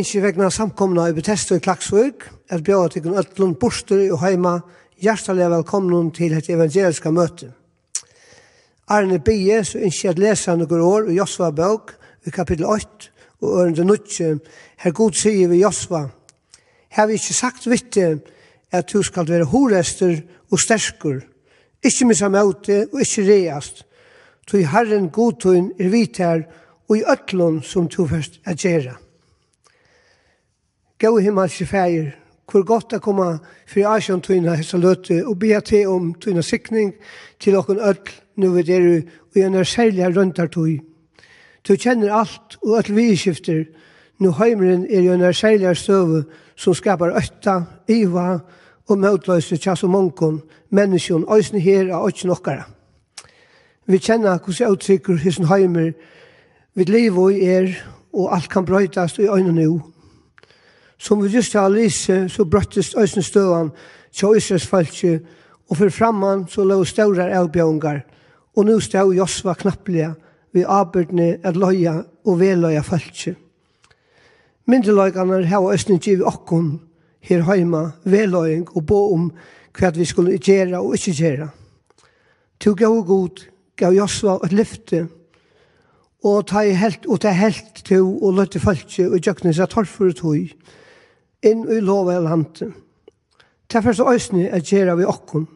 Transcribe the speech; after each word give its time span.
ønsker 0.00 0.22
vegna 0.24 0.46
samkomna 0.48 1.10
i 1.10 1.12
Bethesda 1.12 1.58
i 1.58 1.60
Klaksvøk, 1.60 2.22
at 2.48 2.62
bjóða 2.64 2.88
tykkun 2.94 3.18
Øtlund 3.20 3.58
borster 3.60 4.00
og 4.14 4.22
heima, 4.22 4.54
hjertelig 4.96 5.48
velkomnun 5.52 6.08
til 6.16 6.32
et 6.38 6.48
evangeliska 6.48 7.10
møte. 7.12 7.50
Arne 8.88 9.18
Bie, 9.20 9.58
så 9.64 9.82
ønsker 9.82 10.14
at 10.14 10.22
lesa 10.22 10.54
noen 10.56 10.84
år 10.86 11.10
i 11.10 11.18
Josva 11.18 11.50
bøk, 11.52 11.92
i 12.24 12.32
kapittel 12.32 12.64
8, 12.70 13.10
og 13.42 13.58
ørende 13.58 13.84
nutje, 13.84 14.38
her 14.80 14.96
god 14.96 15.20
sier 15.20 15.52
vi 15.52 15.60
Josva, 15.60 16.06
har 16.96 17.10
vi 17.10 17.20
ikke 17.20 17.36
sagt 17.36 17.68
vitte 17.68 18.08
at 18.72 18.88
du 18.88 19.02
skal 19.04 19.28
være 19.28 19.50
horester 19.52 20.16
og 20.48 20.64
sterskur, 20.64 21.20
ikke 21.84 22.08
missa 22.08 22.32
møte 22.32 22.86
og 22.88 23.04
ikke 23.04 23.28
reast, 23.28 23.84
tog 24.48 24.64
herren 24.72 25.12
godtun 25.12 25.70
er 25.78 25.92
vitar 25.92 26.48
og 26.88 26.96
i 26.96 27.04
öllun 27.04 27.60
som 27.62 27.88
du 27.88 28.06
først 28.08 28.40
er 28.46 28.56
gjerra. 28.56 28.96
Gå 31.00 31.18
himmelske 31.18 31.64
feir, 31.66 32.10
hvor 32.50 32.62
godt 32.62 32.90
det 32.90 33.00
kommer 33.00 33.38
for 33.66 33.86
Asjon 33.88 34.20
tøyna 34.20 34.52
hessa 34.58 34.76
løte, 34.76 35.22
og 35.26 35.38
be 35.40 35.60
til 35.64 35.88
om 35.88 36.10
tøyna 36.20 36.42
sikning 36.44 36.90
til 37.40 37.56
okken 37.56 37.78
öll 37.80 38.10
nu 38.36 38.50
vet 38.52 38.68
er 38.68 39.02
og 39.30 39.36
jeg 39.36 39.54
er 39.54 39.64
særlig 39.64 40.04
av 40.04 40.12
røntartøy. 40.12 40.80
Du 41.68 41.76
kjenner 41.76 42.12
alt, 42.12 42.58
og 42.62 42.78
öll 42.78 42.92
vi 42.94 43.16
skifter, 43.16 43.64
nu 44.18 44.32
heimren 44.32 44.86
er 44.90 45.00
jo 45.00 45.12
en 45.12 45.34
særlig 45.34 45.68
av 45.68 45.74
støve, 45.74 46.24
som 46.56 46.74
skapar 46.74 47.16
øtta, 47.16 47.62
iva, 47.88 48.40
og 48.88 48.98
møtløse 48.98 49.56
tjass 49.56 49.84
og 49.84 49.90
mongkon, 49.90 50.42
menneskjon, 50.70 51.24
òsne 51.24 51.60
her 51.60 51.94
og 51.94 52.10
òsne 52.10 52.32
okkara. 52.32 52.66
Vi 53.86 53.98
kjenner 53.98 54.38
hvordan 54.38 54.76
uttrykker 54.76 55.16
hysen 55.16 55.48
heimer, 55.48 55.92
vi 56.74 56.84
lever 56.84 57.30
i 57.30 57.46
er, 57.46 57.72
og 58.12 58.34
alt 58.36 58.50
kan 58.50 58.64
brøytast 58.64 59.18
i 59.18 59.28
øynene 59.28 59.68
og 59.68 59.80
Som 61.00 61.22
vi 61.22 61.28
just 61.28 61.54
har 61.56 61.70
lyse, 61.72 62.28
så 62.28 62.44
brøttes 62.44 62.94
øyne 62.94 63.22
støvan 63.22 63.70
til 64.12 64.34
Øysers 64.34 64.66
falske, 64.66 65.20
og 65.70 65.76
for 65.76 65.88
framman 65.88 66.44
så 66.48 66.64
lå 66.64 66.84
større 66.84 67.30
avbjøngar, 67.38 68.00
og 68.56 68.66
nå 68.66 68.80
stod 68.80 69.14
Josva 69.16 69.54
knapplige 69.54 70.10
vi 70.52 70.64
arbeidne 70.66 71.38
at 71.44 71.56
loja 71.56 72.02
og 72.26 72.40
veløya 72.40 72.82
falske. 72.84 73.34
Myndeløygane 74.66 75.46
har 75.46 75.72
øyne 75.72 75.98
givet 75.98 76.26
okkon 76.26 76.80
her 77.20 77.42
heima 77.48 77.90
veløying 78.04 78.68
og 78.76 78.86
bo 78.86 79.14
om 79.14 79.30
hva 79.78 79.90
vi 79.96 80.04
skulle 80.04 80.36
gjøre 80.38 80.80
og 80.80 80.94
ikke 80.98 81.14
gjøre. 81.16 81.48
Til 82.60 82.76
gav 82.76 82.98
god, 83.06 83.40
gav 83.76 83.92
Josva 83.96 84.36
et 84.44 84.52
lyfte, 84.52 85.06
og 86.24 86.46
ta 86.46 86.60
helt, 86.60 87.06
og 87.06 87.20
ta 87.20 87.32
helt 87.32 87.80
til 87.84 88.02
og 88.02 88.34
løtte 88.36 88.60
falske 88.60 89.08
og 89.08 89.16
gjøkne 89.24 89.54
seg 89.56 89.72
torfur 89.72 90.12
og 90.12 90.16
tog, 90.16 90.52
inn 91.46 91.64
i 91.68 91.80
lov 91.80 92.10
av 92.12 92.24
landet. 92.24 92.74
Det 93.70 93.78
er 93.78 93.86
først 93.86 94.02
øyne 94.02 94.48
er 94.50 94.64
gjerne 94.64 94.96
vi 94.98 95.06
okken, 95.08 95.46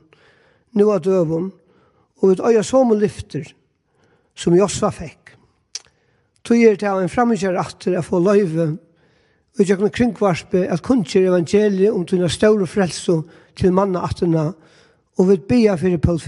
nå 0.78 0.90
av 0.92 1.02
døven, 1.04 1.50
og 2.22 2.30
ut 2.30 2.40
øye 2.40 2.62
som 2.62 2.92
lyfter, 2.94 3.46
som 4.34 4.54
Josva 4.56 4.90
fikk. 4.94 5.34
Tog 6.44 6.60
er 6.60 6.76
det 6.76 6.88
en 6.88 7.10
fremmedgjør 7.10 7.58
atter 7.60 7.98
å 7.98 8.04
få 8.04 8.20
løyve, 8.22 8.74
og 9.54 9.62
jeg 9.62 9.78
kunne 9.78 9.94
kringvarspe 9.94 10.64
at 10.70 10.82
kunnskjer 10.82 11.28
evangeliet 11.30 11.94
om 11.94 12.04
tunne 12.06 12.28
større 12.28 12.66
frelse 12.66 13.20
til 13.56 13.72
manna 13.72 14.02
atterna, 14.04 14.50
og 15.18 15.28
vi 15.28 15.38
bia 15.38 15.76
fyrir 15.78 16.02
Paul 16.02 16.20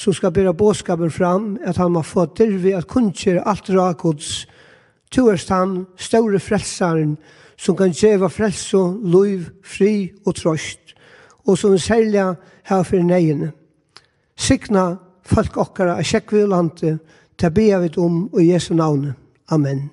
som 0.00 0.14
skal 0.14 0.32
bera 0.32 0.52
båskapen 0.52 1.10
fram, 1.10 1.58
at 1.64 1.76
han 1.76 1.92
må 1.92 2.02
få 2.02 2.26
til 2.34 2.56
vi 2.62 2.72
at 2.72 2.88
kunnskjer 2.88 3.42
alt 3.42 3.68
rakods, 3.70 4.46
tuerst 5.10 5.50
han, 5.50 5.86
større 5.96 6.38
frelsaren, 6.40 7.18
som 7.60 7.76
kan 7.76 7.92
djeva 7.92 8.28
frelse, 8.28 8.78
liv, 9.04 9.44
fri 9.64 10.10
og 10.24 10.34
trøst, 10.34 10.94
og 11.44 11.58
som 11.58 11.78
særlig 11.78 12.36
her 12.64 12.82
for 12.82 13.04
neiene. 13.04 13.52
Sikna 14.36 14.96
folk 15.28 15.58
okkara 15.60 15.98
av 16.00 16.06
kjekkvi 16.08 16.44
og 16.46 16.52
landet, 16.54 17.00
ta 17.36 17.50
bea 17.52 17.80
vi 17.82 17.92
om 18.00 18.28
og 18.32 18.44
Jesu 18.44 18.72
navn. 18.74 19.12
Amen. 19.52 19.90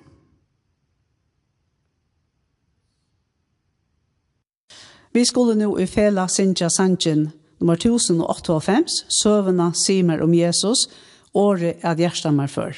Vi 5.12 5.24
skulle 5.24 5.56
nå 5.58 5.72
i 5.80 5.86
fela 5.86 6.28
Sintja 6.28 6.68
Sanchen, 6.70 7.30
nummer 7.60 7.76
1058, 7.76 9.02
søvende 9.22 9.72
Simer 9.74 10.22
om 10.22 10.34
Jesus, 10.34 10.86
året 11.34 11.84
av 11.84 12.00
hjertet 12.00 12.50
før. 12.50 12.76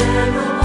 There 0.00 0.59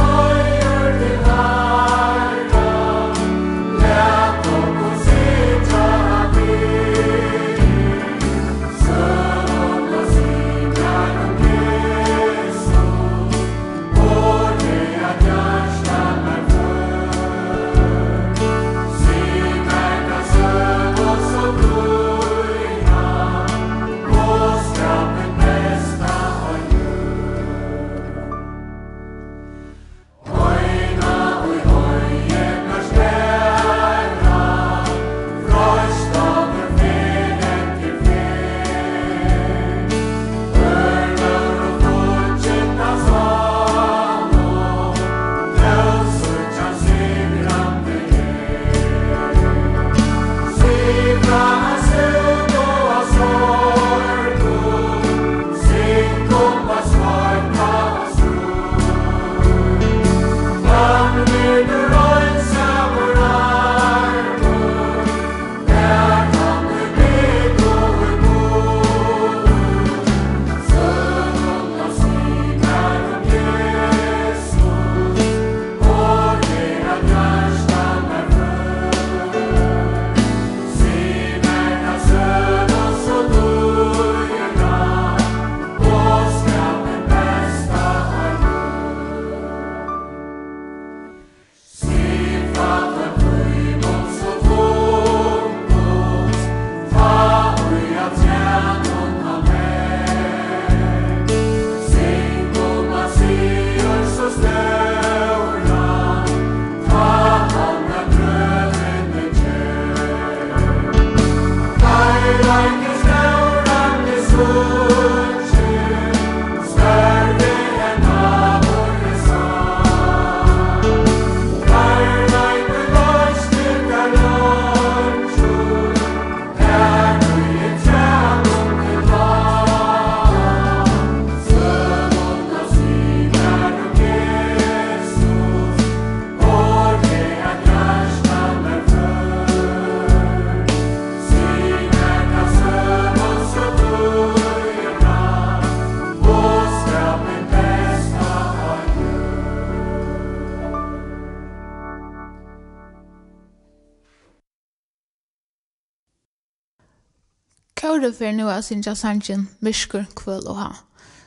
Dóra 157.95 158.11
fer 158.11 158.33
nu 158.35 158.49
av 158.51 158.61
sin 158.61 158.83
sangen 158.83 159.47
Myrkur 159.63 160.03
kvöl 160.15 160.47
og 160.51 160.57
ha. 160.59 160.71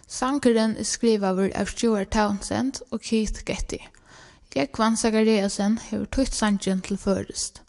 Sankeren 0.06 0.74
er 0.76 0.84
skrivaver 0.84 1.48
av 1.56 1.70
Stuart 1.72 2.10
Townsend 2.12 2.82
og 2.90 3.00
Keith 3.00 3.40
Getty. 3.46 3.78
Gekvan 4.52 4.96
Zachariasen 4.96 5.78
hefur 5.78 6.04
tutt 6.04 6.34
sangen 6.34 6.82
til 6.84 6.98
førest. 6.98 7.62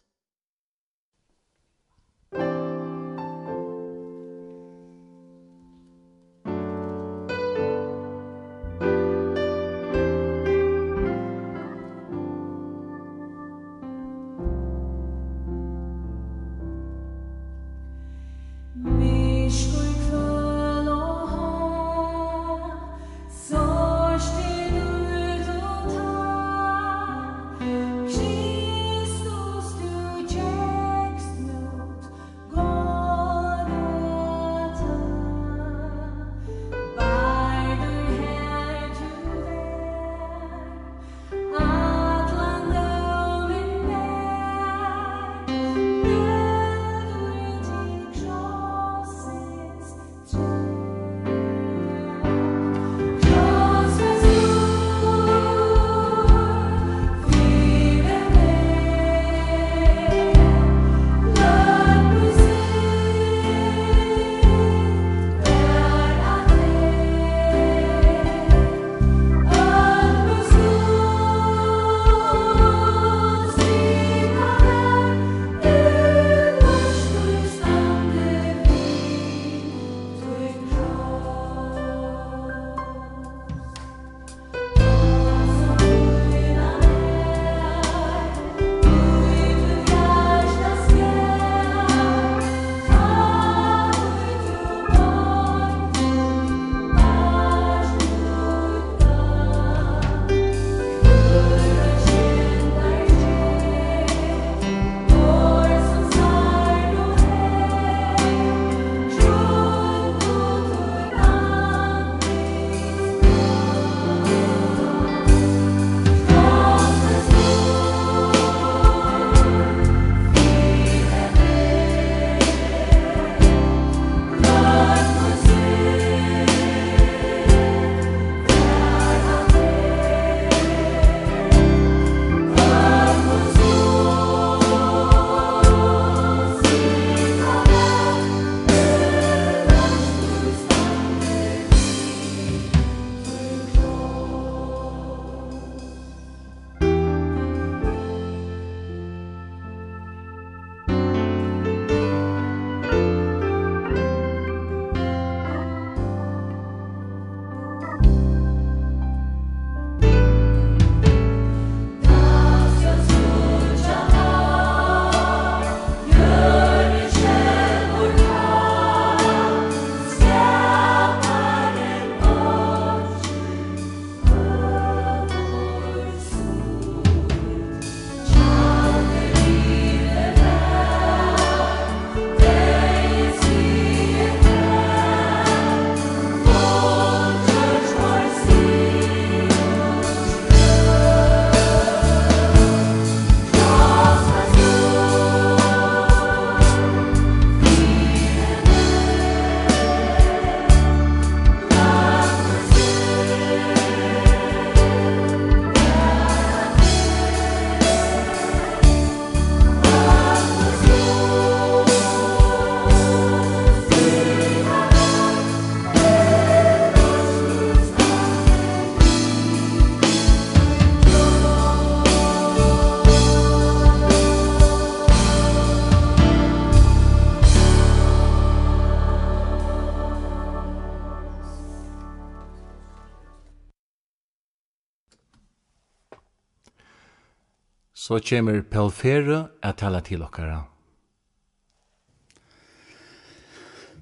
så 238.10 238.18
kommer 238.20 238.62
Pelfere 238.62 239.44
at 239.62 239.78
tala 239.78 240.00
til 240.01 240.24
okkara. 240.25 240.63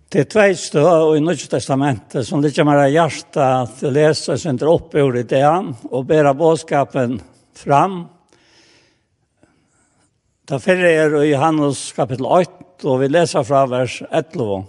Det 0.07 0.21
er 0.21 0.27
tvei 0.31 0.53
stå 0.55 0.83
i 1.17 1.19
Nødje 1.19 1.49
Testamentet 1.51 2.23
som 2.23 2.39
det 2.39 2.53
kommer 2.55 2.79
av 2.85 2.93
hjertet 2.93 3.41
at 3.43 3.81
det 3.81 3.89
leser 3.91 4.37
sin 4.39 4.61
opp 4.63 4.93
i 4.95 5.01
ordet 5.03 5.25
det 5.27 5.41
han 5.43 5.73
og 5.89 6.05
ber 6.07 6.29
bådskapen 6.39 7.17
fram. 7.51 7.97
Da 10.47 10.55
fyrre 10.63 10.87
er 10.87 11.15
i 11.19 11.33
Johannes 11.33 11.81
kapittel 11.97 12.29
8 12.31 12.87
og 12.87 13.01
vi 13.01 13.09
leser 13.11 13.43
fra 13.43 13.65
vers 13.67 13.97
11. 14.07 14.61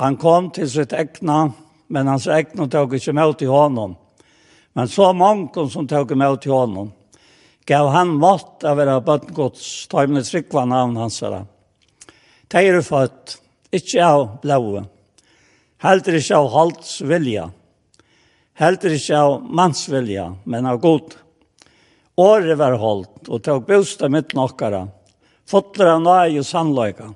Han 0.00 0.16
kom 0.16 0.48
til 0.56 0.70
sitt 0.70 0.94
ekna, 0.96 1.50
men 1.92 2.08
hans 2.08 2.24
ekna 2.24 2.70
tog 2.72 2.96
ikke 2.96 3.12
med 3.12 3.36
til 3.36 3.52
honom. 3.52 3.98
Men 4.72 4.88
så 4.88 5.10
mange 5.12 5.68
som 5.68 5.84
tog 5.84 6.16
med 6.16 6.40
til 6.40 6.56
honom 6.56 6.88
gav 7.66 7.90
han 7.94 8.14
mått 8.20 8.64
av 8.64 8.78
vera 8.80 9.00
bøtten 9.04 9.34
gods, 9.34 9.86
ta 9.90 10.04
i 10.04 10.10
minne 10.10 10.24
tryggva 10.26 10.64
navn 10.68 10.96
hans 11.00 11.20
her. 11.24 11.42
De 12.50 12.62
er 12.66 12.80
født, 12.82 13.36
ikke 13.70 14.02
av 14.04 14.24
blåa, 14.42 14.84
heldur 15.84 16.18
ikke 16.18 16.38
av 16.40 16.48
halts 16.54 16.96
vilja, 17.06 17.46
heldur 18.58 18.96
ikke 18.96 19.20
av 19.20 19.36
manns 19.46 19.84
vilja, 19.88 20.30
men 20.44 20.66
av 20.66 20.80
god. 20.82 21.14
Året 22.20 22.58
var 22.58 22.76
holdt, 22.80 23.28
og 23.28 23.44
tog 23.46 23.68
bostad 23.68 24.12
mitt 24.12 24.34
nokkara, 24.36 24.88
fotler 25.48 25.94
av 25.94 26.02
nøy 26.04 26.40
og 26.40 26.46
sannløyga, 26.46 27.12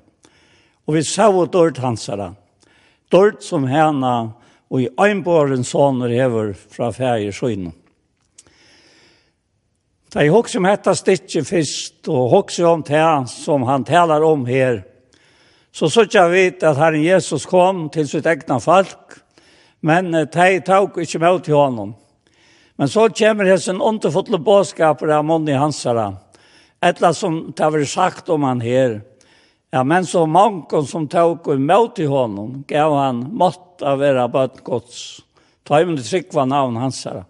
og 0.85 0.95
vi 0.95 1.03
sau 1.05 1.45
dørt 1.51 1.81
hansara, 1.83 2.31
dård 3.11 3.41
som 3.43 3.67
hena, 3.69 4.15
og 4.71 4.81
i 4.81 4.89
øynbåren 4.99 5.63
soner 5.67 6.09
hever 6.09 6.53
fra 6.55 6.89
færger 6.95 7.35
søgnen. 7.35 7.73
Da 10.15 10.23
jeg 10.23 10.31
hokser 10.31 10.61
om 10.61 10.65
dette 10.69 10.93
stikket 10.95 11.43
først, 11.43 12.05
og 12.07 12.29
hokser 12.31 12.69
om 12.69 12.83
det 12.87 12.99
som 13.27 13.65
han 13.67 13.83
talar 13.83 14.23
om 14.23 14.45
her, 14.47 14.77
så 15.75 15.89
sørger 15.91 16.15
jeg 16.15 16.31
vet 16.31 16.63
at 16.63 16.79
Herren 16.79 17.03
Jesus 17.03 17.43
kom 17.51 17.89
til 17.91 18.07
sitt 18.07 18.29
egna 18.31 18.61
folk, 18.63 19.17
men 19.83 20.15
de 20.15 20.45
tok 20.63 21.01
ikke 21.03 21.19
med 21.19 21.43
til 21.43 21.59
honom. 21.59 21.91
Men 22.79 22.87
så 22.87 23.09
kommer 23.11 23.57
sin 23.57 23.83
underfotle 23.83 24.39
bådskaper 24.39 25.11
av 25.17 25.27
Monni 25.27 25.59
Hansara, 25.59 26.13
etla 26.79 27.11
som 27.11 27.51
det 27.51 27.67
har 27.67 27.83
sagt 27.83 28.31
om 28.31 28.47
han 28.47 28.63
her. 28.63 29.01
Ja, 29.67 29.83
men 29.83 30.07
så 30.07 30.23
mange 30.25 30.85
som 30.87 31.11
tok 31.11 31.51
med 31.59 31.95
til 31.99 32.07
honom, 32.07 32.63
gav 32.63 32.95
han 33.03 33.25
mått 33.35 33.83
av 33.83 33.99
være 33.99 34.29
bøtt 34.31 34.63
gods. 34.63 35.05
Ta 35.67 35.83
imot 35.83 36.07
trykva 36.07 36.47
navn 36.47 36.79
Hansara. 36.79 37.27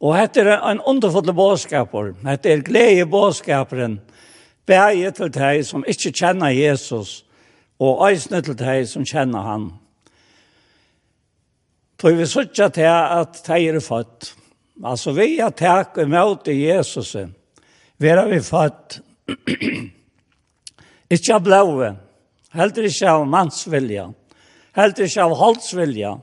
Og 0.00 0.16
dette 0.16 0.40
er 0.40 0.62
en 0.64 0.80
underfulle 0.80 1.34
bådskaper. 1.36 2.14
Dette 2.24 2.48
er 2.48 2.62
glede 2.64 3.06
bådskaperen. 3.06 4.00
Bære 4.66 5.10
til 5.10 5.32
deg 5.34 5.64
som 5.66 5.84
ikke 5.88 6.12
kjenner 6.14 6.54
Jesus, 6.54 7.24
og 7.80 8.04
øyne 8.08 8.40
til 8.44 8.56
deg 8.56 8.88
som 8.88 9.04
kjenner 9.04 9.44
han. 9.44 9.70
Tror 12.00 12.16
vi 12.16 12.26
sørger 12.26 12.68
til 12.68 12.88
at 12.88 13.42
de 13.46 13.68
er 13.68 13.80
født. 13.80 14.34
Altså 14.84 15.12
vi 15.12 15.36
har 15.36 15.52
takk 15.52 15.98
og 15.98 16.08
møte 16.08 16.54
Jesus. 16.56 17.16
Vi 17.98 18.08
er 18.08 18.24
vi 18.28 18.40
født. 18.40 19.00
ikke 21.14 21.34
av 21.34 21.44
blåve. 21.44 21.92
Heller 22.56 22.88
ikke 22.88 23.10
av 23.10 23.26
mannsvilja. 23.28 24.08
Heller 24.76 25.04
ikke 25.04 25.26
av 25.26 25.36
holdsvilja. 25.36 26.14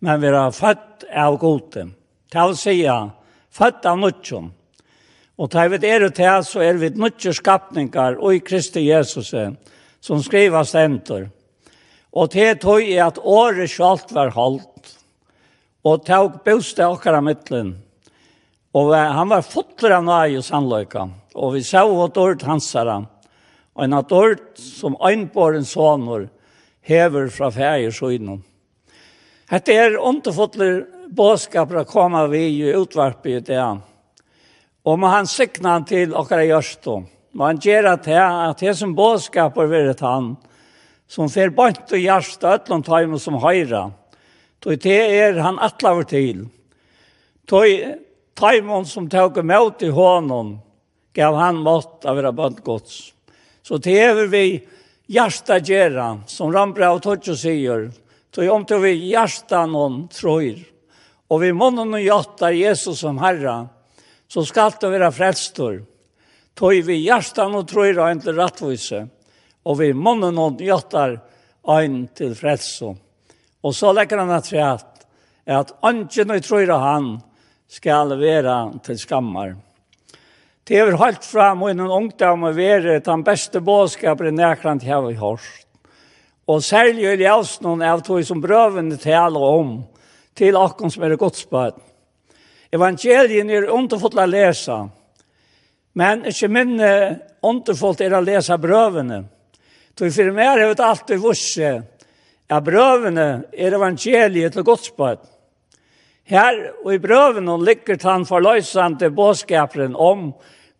Men 0.00 0.22
vi 0.22 0.32
er 0.32 0.56
født 0.56 1.06
av 1.14 1.38
godene. 1.38 2.01
Tal 2.32 2.54
si 2.56 2.80
født 3.52 3.84
av 3.84 3.98
nødtjon. 4.00 4.48
Og 5.36 5.50
til 5.52 5.72
vi 5.72 5.88
er 5.88 6.08
til, 6.08 6.44
så 6.44 6.62
er 6.64 6.78
vi 6.80 6.88
nødtje 6.96 7.34
skapninger 7.36 8.16
og 8.20 8.34
i 8.34 8.40
Kristi 8.40 8.86
Jesus, 8.88 9.34
som 10.00 10.22
skriver 10.22 10.64
stenter. 10.64 11.28
Og 12.12 12.30
til 12.30 12.58
tog 12.60 12.80
er 12.80 13.06
at 13.06 13.18
året 13.18 13.70
sjalt 13.70 14.12
var 14.12 14.32
holdt, 14.32 14.92
og 15.84 16.04
til 16.06 16.30
bostad 16.44 16.92
okkar 16.92 17.18
av 17.18 17.24
midtelen. 17.26 17.74
Og 18.72 18.94
han 18.94 19.28
var 19.28 19.44
fotler 19.44 19.98
av 19.98 20.04
nøy 20.06 20.38
og 20.38 20.46
sannløyka, 20.46 21.08
og 21.34 21.56
vi 21.56 21.64
sa 21.64 21.84
åt 21.84 22.16
året 22.16 22.44
hansara, 22.48 23.02
og 23.76 23.84
en 23.84 23.98
at 23.98 24.12
året 24.12 24.56
som 24.56 24.96
øynbåren 24.96 25.68
sånor 25.68 26.30
hever 26.80 27.28
fra 27.28 27.50
fægir 27.52 27.92
søgnom. 27.92 28.40
Hette 29.52 29.76
er 29.76 29.98
underfotler 30.00 30.86
bådskaper 31.16 31.84
komme 31.84 32.26
vi 32.32 32.46
i 32.48 32.72
utvarpet 32.72 33.32
i 33.32 33.40
det. 33.52 33.64
Og 34.84 34.98
må 34.98 35.10
han 35.12 35.28
sikna 35.30 35.76
han 35.76 35.84
til 35.86 36.14
okkara 36.16 36.46
gjørstå. 36.48 36.94
Må 37.36 37.48
han 37.48 37.60
gjøre 37.62 37.94
at 37.96 38.08
at 38.08 38.60
det 38.60 38.74
som 38.76 38.94
bådskaper 38.94 39.68
vil 39.70 39.92
det 39.92 40.00
han, 40.00 40.36
som 41.06 41.28
fer 41.28 41.50
bant 41.50 41.92
og 41.92 41.98
gjørstå 41.98 42.54
øtlom 42.56 42.82
tajmen 42.82 43.18
som 43.18 43.38
høyra. 43.40 43.90
Toi 44.60 44.76
det 44.76 45.00
er 45.20 45.40
han 45.42 45.58
atlaver 45.58 46.04
til. 46.04 46.46
Toi 47.46 47.96
tajmen 48.34 48.84
som 48.84 49.08
tåg 49.08 49.44
mot 49.44 49.82
i 49.82 49.88
hånden, 49.88 50.58
gav 51.12 51.36
han 51.36 51.56
mått 51.60 52.06
av 52.06 52.18
era 52.18 52.32
bøndgods. 52.32 53.12
Så 53.62 53.78
det 53.78 53.98
er 54.00 54.26
vi 54.26 54.62
hjärsta 55.06 55.58
gjerra, 55.58 56.22
som 56.26 56.52
Rambra 56.52 56.92
og 56.94 57.02
Totjo 57.02 57.36
sier, 57.36 57.90
Så 58.32 58.48
om 58.48 58.64
til 58.64 58.80
vi 58.80 58.94
hjärsta 59.12 59.66
noen 59.66 60.08
tror 60.08 60.71
Og 61.32 61.40
vi 61.40 61.52
månen 61.56 61.94
og 61.96 62.04
jottar 62.04 62.52
Jesus 62.52 63.00
som 63.00 63.16
Herre, 63.22 63.70
så 64.28 64.44
skal 64.44 64.74
det 64.80 64.90
være 64.92 65.12
frelstor. 65.16 65.78
Tøy 66.52 66.82
vi 66.84 66.98
hjertan 67.06 67.56
og 67.56 67.70
tror 67.70 67.96
og 67.96 68.10
en 68.10 68.20
til 68.20 68.36
rattvise, 68.36 69.06
og 69.64 69.78
vi 69.80 69.92
månen 69.96 70.36
og 70.40 70.60
jottar 70.60 71.16
ein 71.72 72.08
til 72.14 72.34
frelso. 72.36 72.92
Og 73.62 73.74
så 73.74 73.92
legger 73.94 74.20
han 74.20 74.32
at 74.34 74.50
rett, 74.52 75.04
at 75.46 75.72
anken 75.82 76.34
og 76.34 76.44
trøyr 76.44 76.72
han 76.78 77.12
skal 77.70 78.12
være 78.18 78.56
til 78.84 78.98
skammar. 79.00 79.54
Det 80.62 80.78
er 80.78 80.96
helt 81.00 81.24
fram 81.24 81.64
og 81.64 81.72
innan 81.72 81.90
ungdom 81.90 82.44
og 82.46 82.56
være 82.56 83.00
den 83.02 83.24
beste 83.26 83.60
bådskapen 83.64 84.28
i 84.28 84.36
nærkant 84.36 84.84
her 84.86 85.00
vi 85.06 85.16
Horst. 85.18 85.66
Og 86.46 86.62
særlig 86.62 87.06
i 87.06 87.22
Ljøsnån 87.22 87.82
av 87.86 88.02
tog 88.02 88.22
som 88.26 88.42
brøvene 88.42 88.98
taler 88.98 89.42
om, 89.42 89.76
til 90.34 90.56
akkon 90.56 90.90
som 90.90 91.04
er 91.06 91.16
godsbød. 91.20 91.78
Evangelien 92.72 93.50
er 93.52 93.68
underfullt 93.68 94.16
å 94.16 94.26
lese, 94.26 94.78
men 95.98 96.24
ikke 96.28 96.48
minne 96.48 96.92
underfullt 97.44 98.00
er 98.00 98.16
å 98.16 98.22
lese 98.24 98.56
brøvene. 98.60 99.22
Så 99.92 100.08
for 100.08 100.32
meg 100.32 100.48
har 100.48 100.62
det 100.62 100.86
alltid 100.86 101.20
visse 101.20 101.72
at 102.48 102.64
brøvene 102.64 103.28
er 103.52 103.76
evangeliet 103.76 104.56
til 104.56 104.64
godsbød. 104.66 105.20
Her 106.32 106.58
og 106.84 106.90
i 106.94 107.00
brøvene 107.02 107.58
ligger 107.60 107.98
han 108.06 108.24
forløsende 108.26 109.10
bådskaperen 109.12 109.94
om 109.98 110.30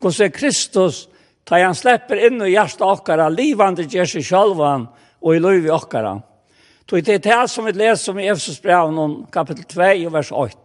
hvordan 0.03 0.33
Kristus 0.35 1.07
tar 1.45 1.65
han 1.67 1.77
slipper 1.77 2.21
inn 2.27 2.41
i 2.43 2.55
hjertet 2.55 2.85
okkara, 2.87 3.29
livande 3.29 3.87
gjør 3.91 4.09
seg 4.09 4.27
sjølvan 4.27 4.87
og 5.23 5.35
i 5.37 5.43
liv 5.43 5.67
i 5.67 5.75
okkara. 5.75 6.17
Så 6.89 7.01
det 7.01 7.15
er 7.15 7.19
det 7.25 7.51
som 7.51 7.65
vi 7.65 7.73
leser 7.73 8.13
om 8.13 8.19
i 8.19 8.29
Efesus 8.29 8.61
brev 8.61 8.91
kapittel 9.33 9.65
2 9.65 10.11
vers 10.13 10.33
8. 10.33 10.59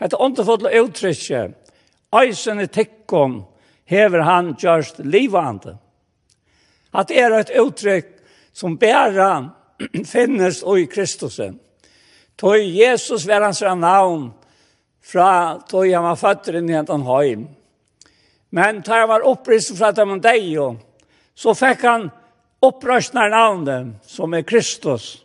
Etter 0.00 0.22
åndefodle 0.22 0.72
uttrykje, 0.80 1.52
eisen 2.18 2.60
i 2.60 2.66
tikkum 2.66 3.44
hever 3.84 4.24
han 4.26 4.54
gjørst 4.58 4.98
livande. 5.04 5.76
At 6.94 7.08
det 7.08 7.20
er 7.22 7.36
et 7.38 7.52
uttrykk 7.60 8.10
som 8.52 8.78
bæra 8.78 9.50
finnes 10.12 10.62
i 10.62 10.86
Kristusen. 10.86 11.60
Tog 12.36 12.58
Jesus 12.58 13.26
var 13.26 13.46
hans 13.46 13.60
navn 13.62 14.32
fra 15.04 15.60
tog 15.68 15.86
han 15.92 16.04
var 16.04 16.18
føtter 16.18 16.58
inn 16.58 16.70
i 16.70 16.74
hentan 16.74 17.06
høym. 17.06 17.46
Men 18.54 18.82
tar 18.82 19.04
han 19.04 19.10
var 19.10 19.26
opprist 19.26 19.74
fra 19.78 19.92
dem 19.92 20.16
og 20.16 20.22
deg, 20.22 20.54
så 21.34 21.54
fikk 21.54 21.82
han 21.86 22.08
opprøsnar 22.62 23.30
navnet 23.30 23.94
som 24.06 24.34
er 24.34 24.46
Kristus. 24.46 25.23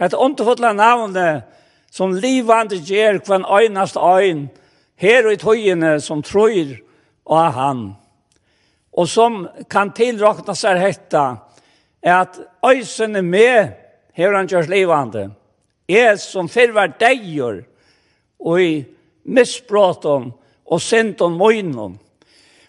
Et 0.00 0.14
underfotla 0.14 0.72
navnet 0.72 1.42
som 1.90 2.14
livande 2.14 2.78
ger 2.86 3.18
kvann 3.18 3.44
øynast 3.44 3.96
øyn, 3.96 4.48
her 4.96 5.26
og 5.26 5.32
i 5.32 5.36
tøyene 5.36 6.00
som 6.00 6.22
tror 6.22 6.76
av 7.26 7.52
han. 7.52 7.82
Og 8.92 9.08
som 9.08 9.46
kan 9.70 9.92
tilrakna 9.92 10.54
seg 10.56 10.80
hetta, 10.80 11.24
er 12.02 12.22
at 12.22 12.38
øysene 12.66 13.22
med 13.22 13.72
her 14.16 14.36
han 14.36 14.48
gjørs 14.48 14.68
livande, 14.68 15.30
er 15.88 16.16
som 16.16 16.48
før 16.48 16.86
deir 17.00 17.64
og 18.40 18.62
i 18.62 18.84
misbråten 19.24 20.30
og 20.64 20.80
synden 20.80 21.36
møgnen. 21.36 21.98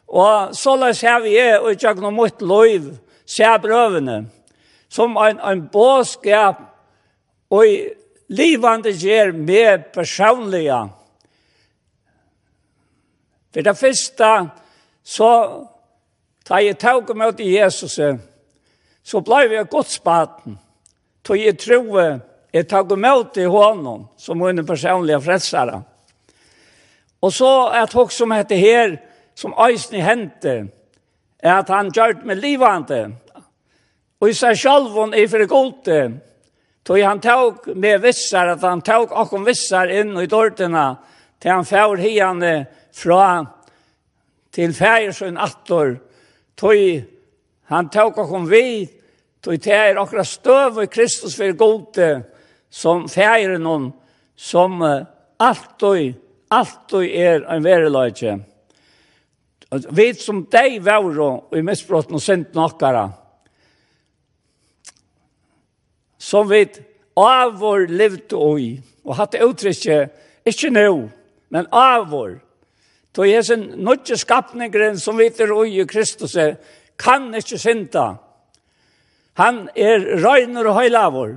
Og 0.07 0.55
så 0.55 0.75
la 0.75 0.91
seg 0.93 1.23
vi 1.23 1.37
er, 1.39 1.61
og 1.61 1.71
i 1.71 1.79
tjøkken 1.79 2.13
mot 2.13 2.41
lov, 2.41 2.91
se 3.25 3.47
brøvene, 3.63 4.25
som 4.91 5.15
en, 5.15 5.39
en 5.39 5.61
båskap 5.71 6.70
Og 7.51 7.65
livande 8.31 8.93
ger 8.95 9.31
med 9.31 9.91
personliga. 9.93 10.85
For 13.53 13.61
det 13.61 13.77
første, 13.77 14.49
så 15.03 15.31
da 16.47 16.61
jeg 16.63 16.79
tog 16.79 17.11
meg 17.17 17.35
til 17.37 17.51
Jesus, 17.51 17.99
så 19.03 19.21
ble 19.25 19.43
jeg 19.51 19.69
godsbaten. 19.69 20.57
Så 21.27 21.35
jeg 21.35 21.57
tror 21.59 22.21
jeg 22.53 22.67
tog 22.67 22.97
meg 22.99 23.33
til 23.35 23.51
honom, 23.51 24.07
som 24.17 24.41
er 24.41 24.55
en 24.55 24.65
personlig 24.65 25.19
frelsere. 25.23 25.81
Og 27.21 27.33
så 27.33 27.51
er 27.75 27.85
det 27.85 28.11
som 28.11 28.31
heter 28.31 28.55
her, 28.55 28.97
som 29.35 29.53
eisen 29.67 29.95
i 29.95 30.01
hente, 30.01 30.55
er 31.39 31.53
at 31.59 31.69
han 31.69 31.91
gjør 31.91 32.25
med 32.25 32.35
livande. 32.41 33.11
Og 34.21 34.29
i 34.29 34.33
seg 34.33 34.57
selv, 34.57 34.97
og 34.97 35.17
i 35.17 35.27
for 35.27 35.47
gode, 35.47 36.21
Tog 36.83 36.99
han 36.99 37.19
tog 37.21 37.77
med 37.77 38.01
vissar, 38.01 38.47
at 38.47 38.61
han 38.61 38.81
tog 38.81 39.11
okkom 39.11 39.45
vissar 39.45 39.91
inn 39.93 40.15
i 40.17 40.27
dårdena, 40.29 40.95
til 41.41 41.53
han 41.53 41.65
fjær 41.65 41.99
hiane 42.01 42.53
fra 42.93 43.45
til 44.51 44.73
fjær 44.73 45.13
attor, 45.37 45.95
tog 46.57 47.05
han 47.71 47.89
tog 47.89 48.17
okkom 48.17 48.49
vi, 48.49 48.89
tog 49.41 49.61
til 49.61 49.77
er 49.77 50.01
okkra 50.01 50.25
støv 50.25 50.81
i 50.83 50.89
Kristus 50.91 51.37
for 51.37 51.53
gode, 51.57 52.09
som 52.69 53.07
fjær 53.09 53.57
noen, 53.61 53.91
som 54.35 54.81
alltid, 54.81 56.17
alltid 56.49 57.15
er 57.15 57.45
en 57.45 57.63
vereløyge. 57.63 58.39
Vi 59.71 60.11
som 60.19 60.43
deg 60.51 60.81
var 60.83 61.05
i 61.55 61.61
misbrotten 61.63 62.17
og 62.17 62.23
synd 62.23 62.55
nokkara, 62.57 63.07
som 66.21 66.49
vi 66.49 66.67
av 67.17 67.57
vår 67.59 67.87
levde 67.89 68.39
i, 68.61 68.69
og 69.03 69.17
hatt 69.17 69.35
uttrykket, 69.41 70.13
ikke 70.45 70.69
nå, 70.73 71.09
men 71.49 71.67
av 71.73 72.09
vår. 72.11 72.39
Då 73.11 73.25
er 73.25 73.41
sin 73.41 73.65
nødje 73.83 74.15
skapningren 74.17 74.99
som 74.99 75.17
vi 75.17 75.27
er 75.27 75.51
og 75.51 75.67
i 75.67 75.83
Kristus 75.85 76.37
kan 76.97 77.33
ikke 77.35 77.57
synda. 77.57 78.15
Han 79.33 79.67
er 79.75 80.21
røyner 80.23 80.67
og 80.67 80.77
høylavår. 80.77 81.33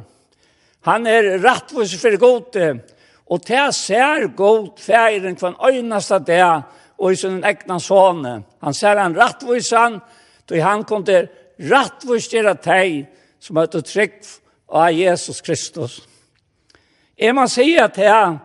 Han 0.85 1.07
er 1.07 1.39
rattvis 1.43 1.97
for 1.99 2.17
gode, 2.21 2.79
og 3.27 3.43
til 3.43 3.73
ser 3.73 4.29
god 4.37 4.79
færen 4.79 5.37
kvann 5.37 5.57
øyneste 5.65 6.19
det, 6.27 6.63
og 6.99 7.13
i 7.13 7.17
sin 7.17 7.43
egna 7.45 7.81
sånne. 7.81 8.43
Han 8.63 8.75
ser 8.75 9.01
han 9.01 9.17
rattvis 9.17 9.71
han, 9.71 10.01
då 10.47 10.61
han 10.61 10.85
kom 10.85 11.05
til 11.05 11.29
rattvis 11.59 12.29
teg 12.29 13.07
som 13.41 13.57
som 13.57 13.57
er 13.57 13.67
trygg 13.67 14.44
av 14.75 14.93
Jesus 14.93 15.41
Kristus. 15.41 16.01
Jeg 17.19 17.35
må 17.35 17.47
si 17.47 17.77
at 17.79 17.99
jeg 17.99 18.39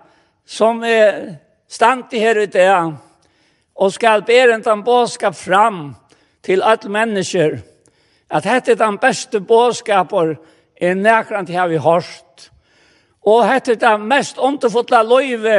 som 0.46 0.84
er 0.86 1.40
stand 1.70 2.14
i 2.14 2.22
her 2.22 2.38
ute 2.44 2.62
jeg, 2.62 2.94
og 3.80 3.94
skal 3.94 4.26
bære 4.28 4.58
en 4.58 4.66
den 4.66 4.84
båskap 4.84 5.36
fram 5.36 5.96
til 6.44 6.62
alle 6.62 6.92
mennesker, 6.92 7.60
at 8.30 8.46
dette 8.46 8.76
er 8.76 8.82
den 8.82 8.98
beste 9.02 9.42
båskapen 9.42 10.36
er 10.80 10.96
nærkant 10.96 11.48
til 11.48 11.56
jeg 11.56 11.82
har 11.82 11.94
hørt. 11.94 12.52
Og 13.26 13.48
dette 13.50 13.72
er 13.72 13.98
den 13.98 14.08
mest 14.08 14.38
underfotla 14.38 15.02
løyve 15.04 15.58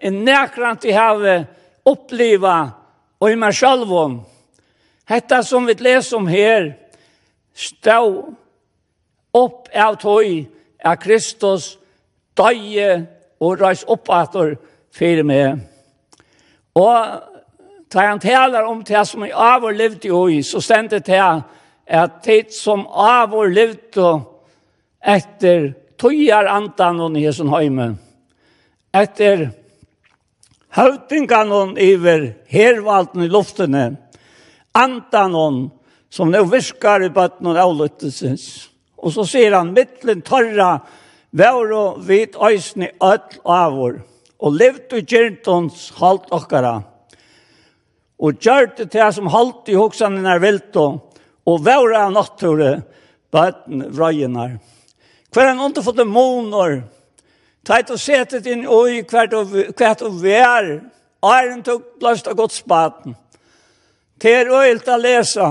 er 0.00 0.10
nærkant 0.10 0.80
til 0.80 0.90
jeg 0.90 1.00
har 1.00 1.44
opplivet 1.84 2.72
og 3.20 3.30
i 3.30 3.36
meg 3.36 3.54
selv 3.54 3.92
om. 3.92 4.18
Hetta 5.08 5.42
som 5.42 5.66
vi 5.66 5.76
leser 5.78 6.16
om 6.16 6.26
her, 6.26 6.72
stå 7.54 8.32
opp 9.36 9.68
av 9.74 9.98
tog 10.00 10.46
av 10.84 10.98
Kristus 11.02 11.74
døye 12.36 13.06
og 13.40 13.60
røys 13.60 13.84
opp 13.88 14.10
atter 14.12 14.56
fire 14.94 15.24
med. 15.26 15.60
Og 16.76 17.22
da 17.92 18.06
han 18.10 18.20
taler 18.20 18.66
om 18.68 18.82
det 18.84 19.04
som 19.08 19.24
er 19.24 19.34
av 19.34 19.64
og 19.64 19.76
levde 19.76 20.10
i, 20.32 20.42
så 20.42 20.60
stendte 20.60 21.00
det 21.00 21.20
at 21.20 22.22
det 22.24 22.54
som 22.54 22.86
avår 22.86 23.52
levde 23.54 24.08
etter 25.06 25.70
tøyer 26.00 26.50
antan 26.50 27.00
og 27.00 27.16
hesen 27.16 27.52
høyme, 27.52 27.94
etter 28.92 29.48
høytingan 30.76 31.52
og 31.54 31.78
iver 31.80 32.32
hervalten 32.52 33.24
i 33.24 33.30
luftene, 33.32 33.86
antan 34.76 35.36
og 35.38 35.62
som 36.12 36.30
nå 36.32 36.42
viskar 36.50 37.04
i 37.04 37.12
bøtten 37.12 37.48
og 37.50 37.60
avlyttelsens. 37.60 38.68
Og 39.06 39.12
så 39.14 39.22
sier 39.28 39.54
han, 39.54 39.70
mittlen 39.76 40.24
torra, 40.26 40.80
vær 41.30 41.70
og 41.76 42.00
vit 42.08 42.34
øysni 42.34 42.88
öll 42.98 43.36
avur, 43.44 44.00
og 44.42 44.56
levt 44.58 44.96
og 44.98 45.06
gjerntons 45.06 45.92
halt 46.00 46.26
okkara. 46.34 46.80
Og 48.18 48.40
gjørte 48.42 48.88
til 48.90 49.12
som 49.14 49.30
halt 49.30 49.70
i 49.70 49.76
hoksanen 49.78 50.26
er 50.26 50.42
vilt, 50.42 50.74
og 50.76 51.62
vær 51.62 51.94
av 51.94 52.16
nattore, 52.16 52.80
bøtten 53.30 53.84
vrøyenar. 53.94 54.56
Hver 55.30 55.52
en 55.52 55.62
underfotte 55.68 56.06
monor, 56.08 56.80
teit 57.66 57.90
og 57.92 58.00
setet 58.00 58.46
inn 58.50 58.66
oi 58.66 59.04
hvert 59.06 59.34
og, 59.38 59.54
hvert 59.76 60.02
og 60.02 60.18
vær, 60.22 60.70
æren 61.22 61.62
tok 61.62 61.94
blåst 62.00 62.26
av 62.26 62.38
godsbaten. 62.40 63.14
Det 64.18 64.32
er 64.32 64.50
øyelt 64.50 64.88
å 64.88 64.98
lese, 64.98 65.48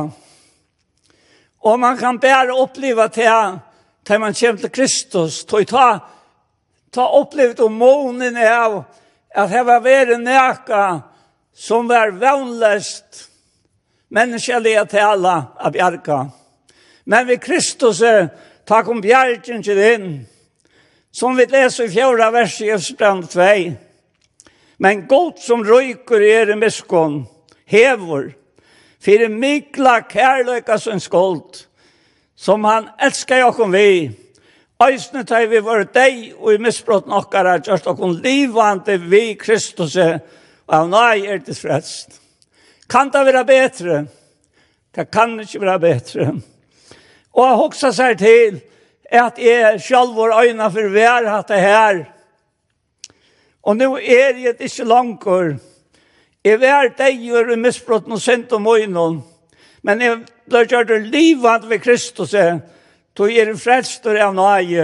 Og 1.65 1.80
man 1.80 1.97
kan 1.97 2.19
bare 2.21 2.54
oppleve 2.54 3.08
til 3.10 3.60
til 4.06 4.19
man 4.19 4.34
kommer 4.34 4.62
til 4.62 4.69
Kristus, 4.69 5.45
til 5.45 5.63
å 5.63 5.65
ta, 5.65 5.88
ta 6.93 7.06
opplevd 7.17 7.63
om 7.65 7.80
månen 7.82 8.38
av 8.38 8.84
at 9.34 9.49
det 9.49 9.63
var 9.65 9.82
vært 9.82 10.19
nækka 10.21 10.84
som 11.56 11.89
var 11.89 12.13
vannløst 12.21 13.25
menneskelige 14.13 14.86
til 14.91 15.08
alle 15.08 15.34
av 15.58 15.73
bjerga. 15.73 16.19
Men 17.06 17.28
ved 17.28 17.41
Kristus 17.41 18.01
er 18.06 18.30
takk 18.67 18.88
om 18.93 19.01
bjergen 19.01 19.63
til 19.63 19.82
din, 19.82 20.08
som 21.12 21.38
vi 21.38 21.47
leser 21.49 21.88
i 21.88 21.93
fjorda 21.95 22.30
vers 22.32 22.60
i 22.62 22.71
Østbrand 22.75 23.25
2. 23.34 23.49
Men 24.78 25.06
godt 25.08 25.41
som 25.41 25.65
røyker 25.65 26.21
er 26.21 26.54
i 26.54 26.60
miskon, 26.60 27.23
hever, 27.65 28.36
fyrir 29.05 29.29
mikla 29.29 29.99
kærløyka 30.09 30.79
som 30.81 30.99
skuld, 30.99 31.65
som 32.35 32.65
han 32.65 32.89
elskar 32.97 33.45
jokken 33.45 33.71
vi, 33.75 33.89
Eisne 34.83 35.21
tar 35.23 35.45
vi 35.47 35.61
var 35.63 35.85
deg 35.95 36.33
og 36.35 36.49
i 36.51 36.59
misbrott 36.59 37.05
nokkara 37.07 37.61
gjørst 37.63 37.85
okkur 37.87 38.17
livande 38.19 38.97
vi 38.99 39.37
Kristus 39.39 39.93
og 39.95 40.25
av 40.67 40.89
nøy 40.91 41.23
er 41.31 41.39
det 41.45 41.55
frelst. 41.55 42.17
Kan 42.91 43.07
det 43.13 43.21
være 43.23 43.45
betre? 43.47 44.01
Det 44.91 45.07
kan 45.11 45.37
ikke 45.39 45.61
være 45.61 45.79
betre. 45.79 46.25
Og 47.35 47.47
jeg 47.47 47.61
hoksa 47.61 47.91
seg 47.95 48.17
til 48.19 48.59
at 49.11 49.39
jeg 49.39 49.79
sjálf 49.85 50.11
var 50.17 50.35
øyna 50.41 50.67
for 50.73 50.91
vær 50.91 51.29
hatt 51.29 51.53
det 51.53 51.61
her. 51.63 52.03
Og 53.63 53.77
nå 53.77 53.95
er 53.97 54.41
jeg 54.43 54.57
ikke 54.59 54.89
langkår. 54.91 55.55
Jeg 56.45 56.60
var 56.62 56.91
deg 56.93 56.99
deier 56.99 57.47
i 57.49 57.55
misbrotten 57.58 58.13
og 58.13 58.19
sent 58.21 58.51
om 58.53 58.67
øynene, 58.69 59.23
men 59.81 60.01
jeg 60.01 60.17
ble 60.45 60.60
gjort 60.69 60.91
det 60.91 61.08
livet 61.10 61.63
ved 61.65 61.81
Kristus, 61.81 62.36
tog 63.17 63.31
jeg 63.34 63.47
er 63.49 63.58
frelster 63.58 64.19
av 64.21 64.36
nøye, 64.38 64.84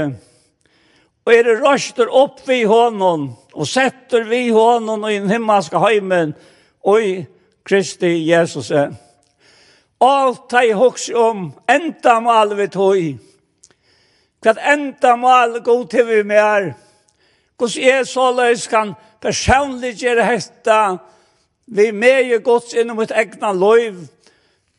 og 1.21 1.33
jeg 1.35 1.43
er 1.45 1.59
røster 1.61 2.09
opp 2.09 2.41
ved 2.47 2.65
hånden, 2.65 3.27
og 3.53 3.69
setter 3.69 4.25
vi 4.25 4.47
hånden 4.49 5.05
i 5.05 5.19
den 5.19 5.29
himmelske 5.29 5.77
heimen, 5.83 6.33
og 6.81 7.05
i 7.05 7.13
Kristi 7.61 8.09
Jesus. 8.25 8.71
Alt 10.01 10.57
jeg 10.57 10.73
hokser 10.81 11.21
om, 11.21 11.45
enda 11.69 12.17
mal 12.25 12.57
vi 12.57 12.67
tog, 12.73 13.05
hva 14.41 14.57
enda 14.73 15.13
mal 15.13 15.59
god 15.61 15.85
til 15.93 16.09
vi 16.09 16.23
mer, 16.25 16.71
hvordan 17.61 17.85
jeg 17.85 18.35
løs 18.41 18.65
kan 18.65 18.97
personlig 19.21 19.93
gjøre 20.01 20.25
hette, 20.25 20.81
vi 21.73 21.91
med 21.91 22.25
i 22.25 22.37
Guds 22.43 22.73
innom 22.73 22.99
et 22.99 23.11
egna 23.15 23.51
loiv, 23.51 24.07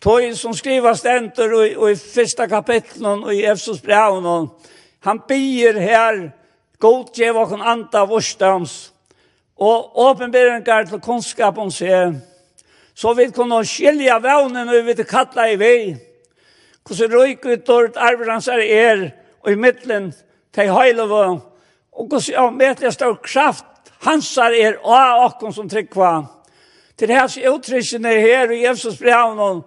Tog 0.02 0.34
som 0.34 0.54
skriver 0.54 0.96
stenter 0.98 1.52
i, 1.62 1.68
i 1.92 1.94
første 1.94 2.48
kapitlen 2.50 3.22
og 3.22 3.34
i 3.34 3.44
Efsos 3.46 3.78
brev. 3.80 4.48
Han 5.06 5.20
byr 5.28 5.78
her, 5.78 6.18
god 6.82 7.14
ge 7.14 7.30
vad 7.30 7.52
han 7.54 7.62
anta 7.62 8.02
vårstams 8.04 8.92
og 9.56 9.94
åpenbäringar 9.94 10.88
til 10.90 11.00
kunnskap 11.00 11.58
om 11.58 11.70
seg, 11.70 12.18
Så 12.94 13.14
vi 13.14 13.30
kunne 13.30 13.64
skilja 13.64 14.18
vevnen 14.18 14.68
og 14.68 14.86
vi 14.86 15.04
kalla 15.04 15.48
i 15.48 15.56
vei. 15.56 15.96
Hvordan 16.84 17.12
røyk 17.12 17.46
ut 17.46 17.66
dårlig 17.66 17.96
arverans 17.96 18.48
er 18.48 18.58
er 18.58 19.10
og 19.42 19.52
i 19.52 19.54
middelen 19.54 20.12
til 20.52 20.74
heilove, 20.74 21.40
Og 21.92 22.08
hos 22.10 22.28
ja, 22.28 22.50
medelig 22.50 22.92
stor 22.92 23.14
kraft 23.14 23.64
Hansar 24.00 24.50
er 24.50 24.72
er 24.72 25.42
og 25.42 25.54
som 25.54 25.68
trykker 25.68 26.41
til 27.02 27.14
hans 27.18 27.34
uttrykkene 27.36 28.12
her 28.22 28.52
i 28.54 28.62
Jesus 28.62 28.98
brevn 29.00 29.62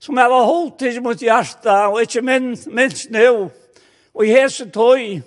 som 0.00 0.16
jeg 0.16 0.30
var 0.32 0.46
holdt 0.48 0.78
til 0.80 1.02
mot 1.04 1.20
hjertet, 1.20 1.68
og 1.68 2.00
ikke 2.02 2.22
minst, 2.24 2.66
minst 2.72 3.10
nå, 3.12 3.50
og 4.14 4.24
i 4.24 4.32
hese 4.32 4.66
tøy, 4.72 5.20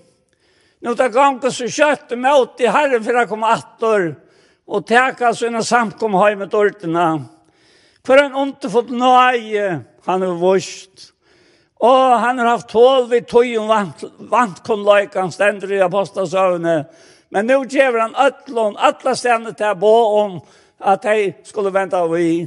nå 0.84 0.95
det 0.97 1.12
ganga 1.13 1.52
så 1.54 1.69
kjøtt 1.69 2.15
med 2.19 2.60
i 2.60 2.71
herren 2.73 3.04
for 3.06 3.19
jeg 3.19 3.30
kom 3.30 3.45
atter, 3.47 4.08
og 4.67 4.88
teka 4.89 5.32
så 5.32 5.45
sina 5.45 5.62
samkom 5.63 6.17
høy 6.17 6.36
med 6.39 6.52
dårtene 6.52 7.08
For 8.04 8.19
han 8.19 8.36
onte 8.36 8.67
fått 8.71 8.89
nøye, 8.91 9.67
han 10.04 10.23
er 10.23 10.39
vårst. 10.39 11.13
Og 11.84 12.19
han 12.19 12.39
har 12.39 12.49
haft 12.49 12.71
tål 12.71 13.08
vid 13.12 13.30
tøy 13.32 13.56
og 13.62 13.69
vant, 13.69 14.04
vant 14.04 14.32
vantkomløyk, 14.32 15.15
han 15.15 15.32
stender 15.32 15.71
i 15.71 15.80
apostasøvne. 15.84 16.76
Men 17.32 17.47
nå 17.47 17.62
kjever 17.63 18.02
han 18.04 18.19
øtlån, 18.19 18.76
atla 18.76 19.15
stedene 19.15 19.56
til 19.56 19.71
å 19.71 19.80
bo 19.80 19.95
om, 20.19 20.36
at 20.84 21.04
de 21.04 21.34
skulle 21.43 21.74
vente 21.74 21.98
av 21.98 22.12
vi. 22.12 22.43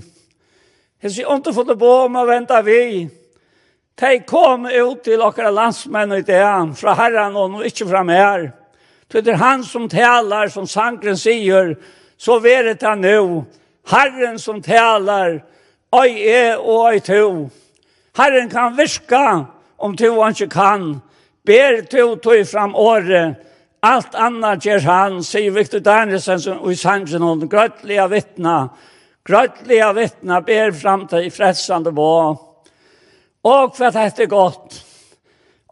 Jeg 1.03 1.13
sier 1.13 1.37
ikke 1.37 1.55
fått 1.57 1.73
på 1.79 1.93
om 2.07 2.19
å 2.21 2.27
vente 2.29 2.57
av 2.57 2.67
vi, 2.67 3.07
de 3.97 4.19
kom 4.29 4.67
ut 4.69 5.05
til 5.05 5.23
dere 5.23 5.51
landsmenn 5.57 6.13
i 6.19 6.23
det, 6.27 6.45
fra 6.77 6.93
herren 6.99 7.37
og 7.41 7.63
ikke 7.65 7.87
fra 7.89 8.03
mer. 8.05 8.51
Det 9.09 9.23
er 9.25 9.39
han 9.41 9.63
som 9.65 9.87
talar, 9.89 10.51
som 10.53 10.67
sangren 10.69 11.17
sier, 11.17 11.77
så 12.19 12.37
veret 12.45 12.83
han 12.85 13.01
nu. 13.01 13.47
Herren 13.89 14.37
som 14.39 14.61
talar, 14.61 15.39
oi 15.97 16.11
e 16.29 16.57
og 16.59 16.91
oi 16.91 17.01
to. 17.01 17.49
Herren 18.19 18.51
kan 18.53 18.77
virka 18.77 19.47
om 19.79 19.97
to 19.97 20.13
han 20.21 20.37
ikke 20.37 20.53
kan. 20.53 20.87
Ber 21.47 21.81
to 21.89 22.17
to 22.17 22.45
fram 22.45 22.75
året, 22.75 23.37
Alt 23.87 24.15
annat 24.19 24.65
gjer 24.67 24.83
han, 24.83 25.21
sier 25.23 25.53
Victor 25.55 25.79
Danielsen, 25.85 26.41
som 26.43 26.71
i 26.71 26.75
sangen 26.75 27.23
om 27.23 27.45
grøttliga 27.47 28.09
vittna, 28.11 28.55
grøttliga 29.27 29.93
vittna 29.95 30.41
ber 30.43 30.73
fram 30.75 31.05
til 31.07 31.29
i 31.29 31.31
fredsande 31.31 31.93
vå. 31.95 32.15
Og 33.47 33.77
hva 33.77 33.91
dette 33.95 34.25
er 34.25 34.31
godt. 34.33 34.81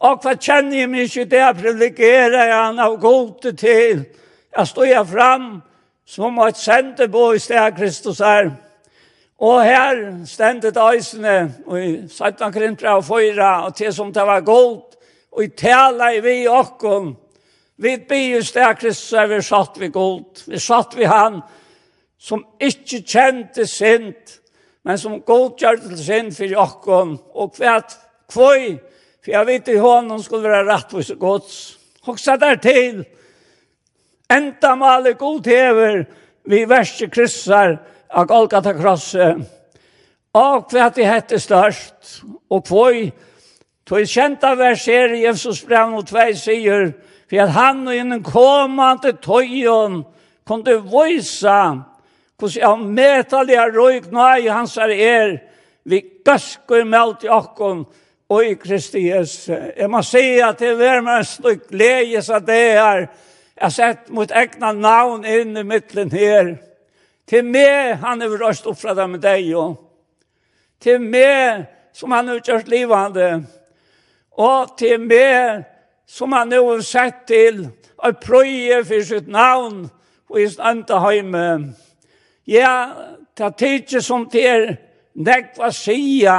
Og 0.07 0.21
hva 0.23 0.35
kjenner 0.37 0.77
jeg 0.77 0.91
meg 0.93 1.09
ikke 1.09 1.25
det 1.33 1.41
jeg 1.41 1.57
privilegerer 1.59 2.53
han 2.53 2.79
av 2.79 2.95
gode 3.03 3.51
til. 3.59 4.05
Jeg 4.55 4.71
står 4.71 4.89
jeg 4.93 5.11
fram 5.11 5.49
som 6.07 6.39
et 6.45 6.61
sendebo 6.61 7.25
i 7.33 7.43
stedet 7.43 7.75
Kristus 7.75 8.23
er. 8.23 8.53
Og 9.43 9.59
her 9.65 9.99
stendet 10.29 10.79
øysene, 10.79 11.51
og 11.67 11.83
i 11.83 11.91
17 12.07 12.55
krintra 12.55 12.95
og 12.95 13.03
4, 13.11 13.51
og 13.65 13.75
til 13.75 13.91
som 13.93 14.15
det 14.15 14.23
var 14.23 14.47
godt, 14.47 14.95
og 15.35 15.43
i 15.43 15.51
tala 15.51 16.13
i 16.15 16.23
vi 16.23 16.39
okkom, 16.47 17.15
Vi 17.77 17.97
byr 18.09 18.43
steg 18.43 18.79
Kristus 18.79 19.13
er 19.19 19.27
vi 19.27 19.41
satt 19.43 19.79
vi 19.79 19.89
godt. 19.91 20.45
Vi 20.47 20.59
satt 20.59 20.95
vi 20.95 21.07
han 21.09 21.41
som 22.17 22.45
ikke 22.59 23.01
kjente 23.03 23.65
sint, 23.67 24.39
men 24.87 24.97
som 24.97 25.19
god 25.21 25.57
til 25.59 25.97
sint 25.99 26.37
for 26.37 26.45
jokken. 26.45 27.17
Og 27.35 27.57
hvert 27.57 27.97
kvøy, 28.31 28.77
for 29.23 29.33
jeg 29.33 29.47
vet 29.47 29.67
i 29.73 29.81
hånden 29.81 30.23
skulle 30.23 30.49
være 30.49 30.69
rettvis 30.69 31.11
og 31.17 31.19
godt. 31.19 31.51
Og 32.07 32.19
så 32.19 32.37
der 32.37 32.55
til, 32.55 33.03
enda 34.31 34.75
male 34.75 35.13
god 35.13 35.45
hever, 35.45 36.05
vi 36.45 36.63
verste 36.69 37.09
kryssar 37.09 37.77
av 38.09 38.27
Golgata 38.29 38.73
krosset. 38.73 39.41
Og 40.35 40.69
hvert 40.71 40.95
det 40.95 41.07
hette 41.07 41.39
størst, 41.39 42.21
og 42.49 42.67
hva 42.69 42.91
Tog 43.85 44.01
kjenta 44.09 44.55
vers 44.57 44.81
her 44.89 45.11
i 45.13 45.19
Jesus 45.27 45.59
brev 45.61 45.91
og 45.93 46.07
tvei 46.09 46.31
sier, 46.33 46.87
for 47.29 47.41
at 47.41 47.51
han 47.51 47.87
og 47.87 47.95
innen 47.95 48.23
kommande 48.23 49.15
tøyen 49.23 50.03
kunde 50.47 50.77
vise 50.91 51.59
hvordan 52.37 52.63
han 52.63 52.87
metalige 52.95 53.67
røyk 53.75 54.09
nå 54.11 54.31
i 54.43 54.49
hans 54.51 54.77
er 54.77 54.91
er 54.93 55.37
vi 55.85 56.01
gøsker 56.25 56.83
med 56.83 57.23
i 57.23 57.29
åkken 57.29 57.85
og 58.29 58.45
i 58.45 58.53
Kristi 58.53 59.09
Jesus. 59.09 59.49
Jeg 59.77 59.89
må 59.89 60.01
si 60.01 60.39
at 60.41 60.59
det 60.59 60.73
er 60.81 61.01
med 61.01 61.19
en 61.19 61.25
slik 61.29 61.69
leie 61.69 62.21
som 62.25 62.45
det 62.45 62.61
er 62.73 63.07
jeg 63.55 63.71
sett 63.71 64.09
mot 64.11 64.31
egna 64.35 64.73
navn 64.75 65.23
inn 65.25 65.55
i 65.57 65.63
midtelen 65.63 66.11
her. 66.11 66.55
Til 67.27 67.45
meg 67.47 68.01
han 68.01 68.21
er 68.21 68.33
røst 68.41 68.67
opp 68.67 68.81
fra 68.81 69.07
med 69.07 69.21
deg 69.23 69.53
Og. 69.55 69.77
Til 70.81 70.99
meg 71.01 71.65
som 71.95 72.11
han 72.11 72.27
har 72.27 72.41
gjort 72.43 72.67
livande. 72.67 73.29
Og 74.35 74.75
til 74.77 74.99
meg 74.99 75.63
som 76.05 76.31
han 76.31 76.51
har 76.51 76.81
sett 76.85 77.25
til 77.27 77.65
å 77.97 78.11
prøye 78.21 78.81
for 78.85 79.05
sitt 79.05 79.27
navn 79.31 79.85
og 80.29 80.39
i 80.41 80.47
standa 80.49 80.99
heime. 81.03 81.47
Ja, 82.45 82.93
det 83.37 83.45
er 83.45 83.57
tidlig 83.57 84.03
som 84.05 84.27
til 84.29 84.75
nekva 85.15 85.71
sia, 85.73 86.37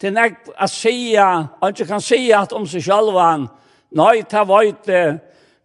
til 0.00 0.14
nekva 0.14 0.68
sia, 0.70 1.28
han 1.60 1.74
ikke 1.74 1.88
kan 1.90 2.02
sia 2.02 2.42
at 2.44 2.54
om 2.56 2.66
seg 2.68 2.84
sjalvan, 2.86 3.48
nei, 3.94 4.22
ta 4.28 4.44
vajte, 4.48 5.04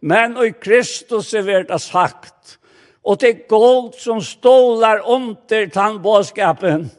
men 0.02 0.38
og 0.40 0.60
Kristus 0.62 1.34
er 1.36 1.48
vært 1.48 1.74
sagt, 1.82 2.58
og 3.04 3.20
det 3.22 3.30
er 3.30 3.48
gold 3.50 3.94
som 3.98 4.20
stålar 4.22 5.02
under 5.08 5.70
tannbåskapen. 5.72 6.90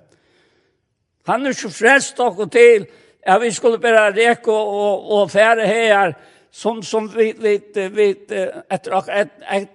Han 1.29 1.47
er 1.47 1.55
ikke 1.55 1.71
frest 1.71 2.21
okkur 2.21 2.49
til, 2.51 2.87
Ja, 3.23 3.39
vi 3.39 3.53
skulle 3.53 3.79
bara 3.79 4.11
reka 4.11 4.53
och, 4.53 5.23
och 5.23 5.31
färre 5.31 5.67
här 5.67 6.15
som, 6.51 6.83
som 6.83 7.09
vi, 7.09 7.35
vi, 7.39 7.89
vi 7.89 8.17
efter 8.69 8.91
att 8.91 9.09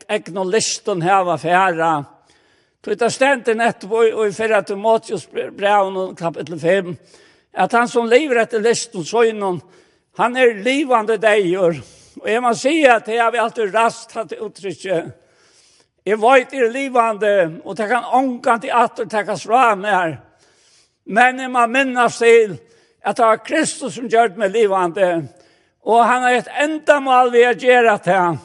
ägna 0.07 0.43
listan 0.43 1.01
här 1.01 1.23
var 1.23 1.37
färre. 1.37 2.03
Det 2.81 3.09
ständer 3.09 3.55
nettopp 3.55 3.91
och 3.91 4.27
i 4.27 4.31
färre 4.31 4.63
till 4.63 4.75
Matius 4.75 5.31
brev 5.31 6.15
kapitel 6.15 6.59
5 6.59 6.95
att 7.53 7.71
han 7.71 7.87
som 7.87 8.09
lever 8.09 8.35
efter 8.35 8.59
listan 8.59 9.05
så 9.05 9.23
innan 9.23 9.61
han 10.17 10.35
är 10.35 10.63
livande 10.63 11.17
dejer. 11.17 11.81
Och 12.19 12.29
jag 12.29 12.43
måste 12.43 12.61
säga 12.61 12.95
att 12.95 13.07
jag 13.07 13.23
har 13.23 13.37
alltid 13.37 13.75
rastat 13.75 14.31
uttrycket. 14.31 15.21
Jeg 16.05 16.19
vet 16.21 16.51
er 16.53 16.67
livande, 16.69 17.29
og 17.65 17.77
det 17.77 17.87
kan 17.89 18.03
ångan 18.13 18.59
til 18.61 18.69
at 18.77 18.91
det 18.99 19.07
takkes 19.09 19.47
fra 19.47 19.71
meg 19.75 19.89
her. 19.89 20.11
Men 21.09 21.39
jeg 21.41 21.49
må 21.49 21.63
minnes 21.65 22.17
til 22.21 22.59
at 23.05 23.17
det 23.17 23.25
var 23.25 23.43
Kristus 23.45 23.95
som 23.95 24.09
gjør 24.09 24.33
meg 24.39 24.53
livande, 24.55 25.09
og 25.85 26.05
han 26.09 26.23
har 26.25 26.39
et 26.39 26.51
endamal 26.63 27.29
vi 27.33 27.43
har 27.45 27.57
gjør 27.61 27.91
at 27.93 28.07
han. 28.09 28.39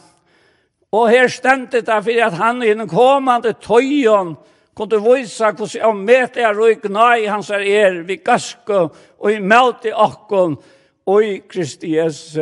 Og 0.93 1.09
her 1.09 1.29
stemte 1.33 1.81
det 1.81 2.01
for 2.05 2.25
at 2.27 2.37
han 2.37 2.63
i 2.63 2.75
den 2.75 2.89
kommande 2.89 3.55
tøyen 3.63 4.35
kunne 4.77 5.01
vise 5.05 5.45
hvordan 5.45 5.81
jeg 5.81 5.97
møter 5.97 6.41
jeg 6.41 6.57
røyk 6.57 6.85
nøy 6.91 7.29
hans 7.29 7.51
er 7.51 7.65
er 7.65 8.03
vi 8.03 8.17
gaske 8.17 8.81
og 9.19 9.33
i 9.33 9.39
møte 9.39 9.95
okken 9.95 10.59
og 11.07 11.25
i 11.25 11.39
Kristi 11.49 11.95
Jesus. 11.97 12.37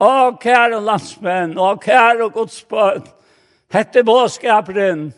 Å, 0.00 0.12
kære 0.40 0.80
landsmenn, 0.80 1.58
å, 1.60 1.74
kære 1.76 2.30
godsbønn, 2.32 3.08
hette 3.72 4.02
båskaperen, 4.04 5.10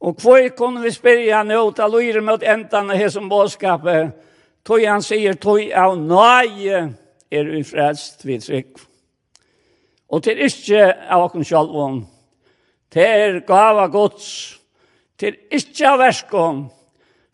og 0.00 0.20
hvor 0.20 0.44
kunne 0.56 0.82
vi 0.84 0.92
spyrja 0.92 1.42
nå 1.44 1.60
ut 1.68 1.80
av 1.80 1.92
lyre 1.94 2.20
mot 2.24 2.42
enden 2.42 2.92
av 2.92 3.00
hese 3.00 3.20
båskapet, 3.20 4.12
Tøy 4.66 4.84
han 4.84 5.02
sier, 5.04 5.38
tøy 5.40 5.70
av 5.72 5.96
nøye 5.96 6.80
er 7.30 7.48
vi 7.48 7.62
frelst 7.64 8.26
vid 8.28 8.44
trygg. 8.44 8.80
Og 10.10 10.24
til 10.26 10.42
ikke 10.44 10.82
av 11.08 11.28
okken 11.28 11.46
sjalvom, 11.46 12.02
til 12.90 13.38
gava 13.46 13.86
gods, 13.92 14.58
til 15.20 15.36
ikke 15.54 15.86
av 15.86 16.00
verskom, 16.02 16.64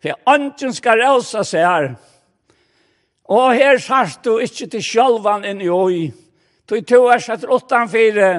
for 0.03 0.29
ånden 0.29 0.75
skal 0.77 1.01
rausa 1.01 1.43
seg 1.47 1.65
her. 1.65 1.89
Og 3.33 3.57
her 3.57 3.81
sart 3.83 4.21
du 4.23 4.37
ikke 4.39 4.69
til 4.71 4.85
sjalvan 4.85 5.45
inn 5.47 5.63
i 5.65 5.71
oi, 5.73 6.07
tøy 6.69 6.83
to 6.87 7.01
vers 7.09 7.27
etter 7.33 7.51
åttan 7.51 7.89
fire, 7.91 8.31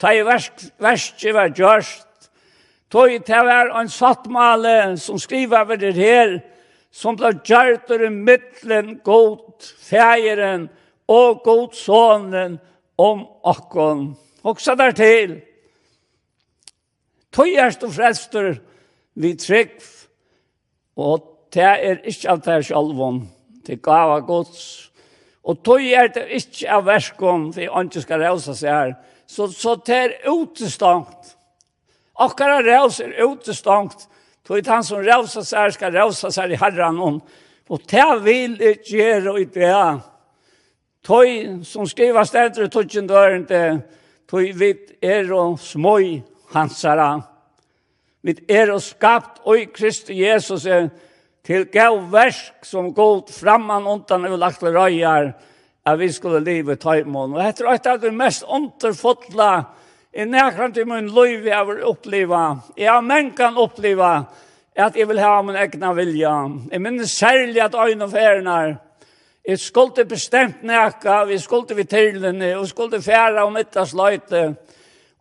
tøy 0.00 0.24
verskje 0.26 1.32
var 1.36 1.54
gjørst, 1.56 2.30
tøy 2.92 3.20
til 3.24 3.48
var 3.48 3.70
en 3.80 3.88
sattmale 3.88 4.96
som 5.00 5.20
skriver 5.20 5.62
over 5.62 5.80
det 5.80 5.94
her, 5.96 6.40
som 6.90 7.16
ble 7.16 7.32
gjørt 7.46 7.90
i 7.94 8.10
midtelen 8.10 8.98
god 9.06 9.62
feieren 9.82 10.68
og 11.10 11.42
god 11.44 11.76
sonen 11.78 12.58
om 13.00 13.24
akkon. 13.46 14.10
Også 14.42 14.74
der 14.74 14.94
til. 14.96 15.38
Tøyerst 17.30 17.84
og 17.86 17.94
frelster 17.94 18.54
vi 19.14 19.34
trygg, 19.38 19.76
og 20.98 21.26
det 21.54 21.66
er 21.66 22.00
ikke 22.06 22.30
av 22.30 22.40
det 22.42 22.60
sjalvån, 22.66 23.20
det 23.66 23.78
gava 23.82 24.18
gods. 24.26 24.90
Og 25.46 25.62
tøy 25.64 25.92
er 25.96 26.10
det 26.14 26.26
ikke 26.36 26.70
av 26.74 26.86
verskon, 26.88 27.50
for 27.54 27.62
jeg 27.62 27.86
ikke 27.86 28.02
skal 28.04 28.24
reusa 28.24 28.54
seg 28.56 28.74
her. 28.74 28.94
Så, 29.30 29.46
så 29.54 29.76
det 29.86 29.96
er 29.96 30.16
utestangt. 30.30 31.36
Akkurat 32.20 32.66
reus 32.66 32.98
er 33.00 33.14
utestangt 33.24 34.08
Så 34.50 34.56
det 34.58 34.66
han 34.66 34.82
som 34.82 34.98
rausa 34.98 35.44
seg 35.46 35.76
skal 35.76 35.92
rausa 35.94 36.26
seg 36.34 36.50
i 36.50 36.56
herran 36.58 36.96
om. 36.98 37.20
Og 37.70 37.82
det 37.86 38.06
vil 38.24 38.56
ikke 38.58 38.96
gjøre 38.96 39.34
i 39.38 39.44
det 39.46 39.68
her. 39.70 40.00
Tøy 41.06 41.60
som 41.62 41.86
skriver 41.86 42.26
stedre 42.26 42.66
tøtjen 42.66 43.06
døren 43.06 43.44
til 43.46 43.78
tøy 44.26 44.48
vit 44.58 44.90
er 45.06 45.30
og 45.30 45.54
smøy 45.62 46.24
hansara. 46.50 47.12
Vit 48.26 48.42
er 48.50 48.74
og 48.74 48.82
skapt 48.82 49.38
oi 49.46 49.68
Kristi 49.70 50.18
Jesus 50.18 50.66
er 50.66 50.88
til 51.46 51.68
gav 51.70 52.00
versk 52.10 52.66
som 52.66 52.90
gått 52.90 53.30
framman 53.30 53.86
undan 53.86 54.26
og 54.32 54.34
lagt 54.42 54.66
røyar 54.66 55.30
at 55.86 56.02
vi 56.02 56.10
skulle 56.10 56.42
livet 56.42 56.82
tøymon. 56.82 57.38
Og 57.38 57.46
etter 57.46 57.70
at 57.70 57.86
det 57.86 58.10
er 58.10 58.18
mest 58.18 58.42
underfotla 58.50 59.52
i 60.12 60.24
nærkant 60.24 60.76
i 60.76 60.84
min 60.84 61.08
liv 61.08 61.46
jeg 61.46 61.66
vil 61.66 61.84
oppleva, 61.86 62.44
jeg 62.76 62.90
har 62.92 63.02
menn 63.06 63.30
kan 63.36 63.58
oppleva 63.58 64.24
at 64.74 64.96
jeg 64.96 65.08
vil 65.08 65.20
ha 65.20 65.42
min 65.42 65.56
egna 65.58 65.92
vilja. 65.92 66.34
Jeg 66.70 66.80
minnes 66.80 67.10
særlig 67.10 67.60
at 67.62 67.74
øyne 67.74 68.04
og 68.04 68.10
færene 68.10 68.78
Jeg 69.46 69.58
skulle 69.58 70.04
bestemt 70.04 70.62
nækka, 70.62 71.24
vi 71.24 71.38
skulle 71.38 71.76
vi 71.76 71.84
tilene, 71.84 72.56
og 72.58 72.68
skulle 72.68 73.02
færa 73.02 73.44
om 73.44 73.56
etter 73.56 73.84
sløyte. 73.84 74.54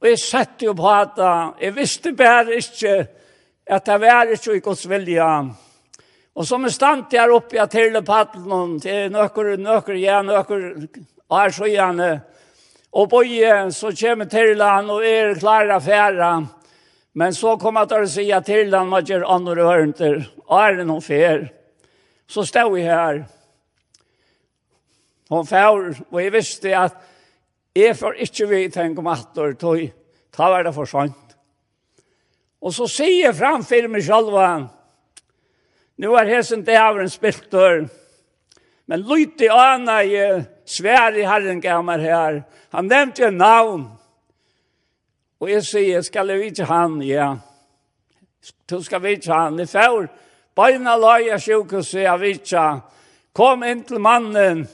Og 0.02 0.08
jeg 0.08 0.20
sette 0.20 0.66
jo 0.66 0.74
på 0.74 0.90
at 0.90 1.18
jeg 1.62 1.76
visste 1.76 2.14
bare 2.14 2.56
ikke 2.56 3.08
at 3.68 3.86
det 3.86 4.02
var 4.02 4.24
ikke 4.24 4.56
i 4.56 4.60
Guds 4.60 4.90
vilja. 4.90 5.46
Og 6.36 6.46
som 6.46 6.64
er 6.64 6.70
stand 6.70 7.04
der 7.12 7.32
oppe 7.32 7.56
jeg 7.56 7.70
til 7.70 8.02
paddelen, 8.06 8.80
til 8.80 9.12
nøkker, 9.12 9.58
nøkker, 9.58 9.94
ja, 9.94 10.22
nøkker, 10.22 10.88
og 11.30 11.42
her 11.42 11.50
så 11.50 11.66
gjerne, 11.66 12.22
Og 12.92 13.10
bøye, 13.10 13.70
så 13.72 13.92
kommer 13.94 14.26
Tirland 14.30 14.90
og 14.90 15.06
er 15.06 15.38
klare 15.38 15.78
av. 15.78 16.48
Men 17.14 17.34
så 17.34 17.56
kommer 17.58 17.86
han 17.86 17.90
til 17.92 18.06
å 18.06 18.10
si 18.10 18.26
at 18.34 18.48
Tirland 18.50 18.90
man 18.90 19.06
gjør 19.06 19.28
andre 19.30 19.66
hørenter, 19.68 20.18
er 20.50 20.78
det 20.78 20.86
noen 20.88 21.06
fer? 21.06 21.50
Så 22.30 22.46
stod 22.46 22.74
vi 22.74 22.86
her. 22.86 23.24
Hun 25.30 25.46
fær, 25.46 25.94
og 26.10 26.22
jeg 26.22 26.34
visste 26.34 26.74
at 26.74 26.98
jeg 27.78 27.98
får 27.98 28.18
ikke 28.26 28.48
vi 28.50 28.62
tenke 28.74 29.02
om 29.02 29.10
at 29.12 29.38
tog, 29.62 29.82
ta 30.34 30.50
var 30.50 30.66
det 30.66 30.74
for 30.74 30.90
sånt. 30.90 31.36
Og 32.60 32.74
så 32.76 32.90
sier 32.90 33.30
jeg 33.30 33.38
framfor 33.38 33.88
meg 33.88 34.04
selv, 34.04 34.34
nå 36.00 36.16
er 36.18 36.32
hesen 36.34 36.66
til 36.66 36.82
avren 36.82 37.12
spiltør, 37.12 37.86
men 38.90 39.06
lytte 39.06 39.52
anna 39.54 40.00
i 40.02 40.18
svär 40.70 41.18
i 41.18 41.24
Herren 41.24 41.62
gammal 41.62 42.00
här. 42.00 42.44
Han 42.70 42.88
nämnde 42.88 43.26
en 43.26 43.38
navn. 43.38 43.90
Och 45.38 45.50
jag 45.50 45.66
säger, 45.66 46.02
ska 46.02 46.24
vi 46.24 46.48
inte 46.48 46.64
han, 46.64 47.02
ja. 47.02 47.40
Du 48.66 48.84
ska 48.84 49.00
vi 49.00 49.14
inte 49.14 49.32
han. 49.32 49.58
Det 49.58 49.68
får 49.68 50.10
beina 50.56 50.98
laja 50.98 51.40
sjukhuset, 51.40 52.02
jag 52.02 52.18
vet. 52.18 52.50
Kom 53.34 53.64
in 53.64 53.84
till 53.84 54.00
mannen. 54.00 54.68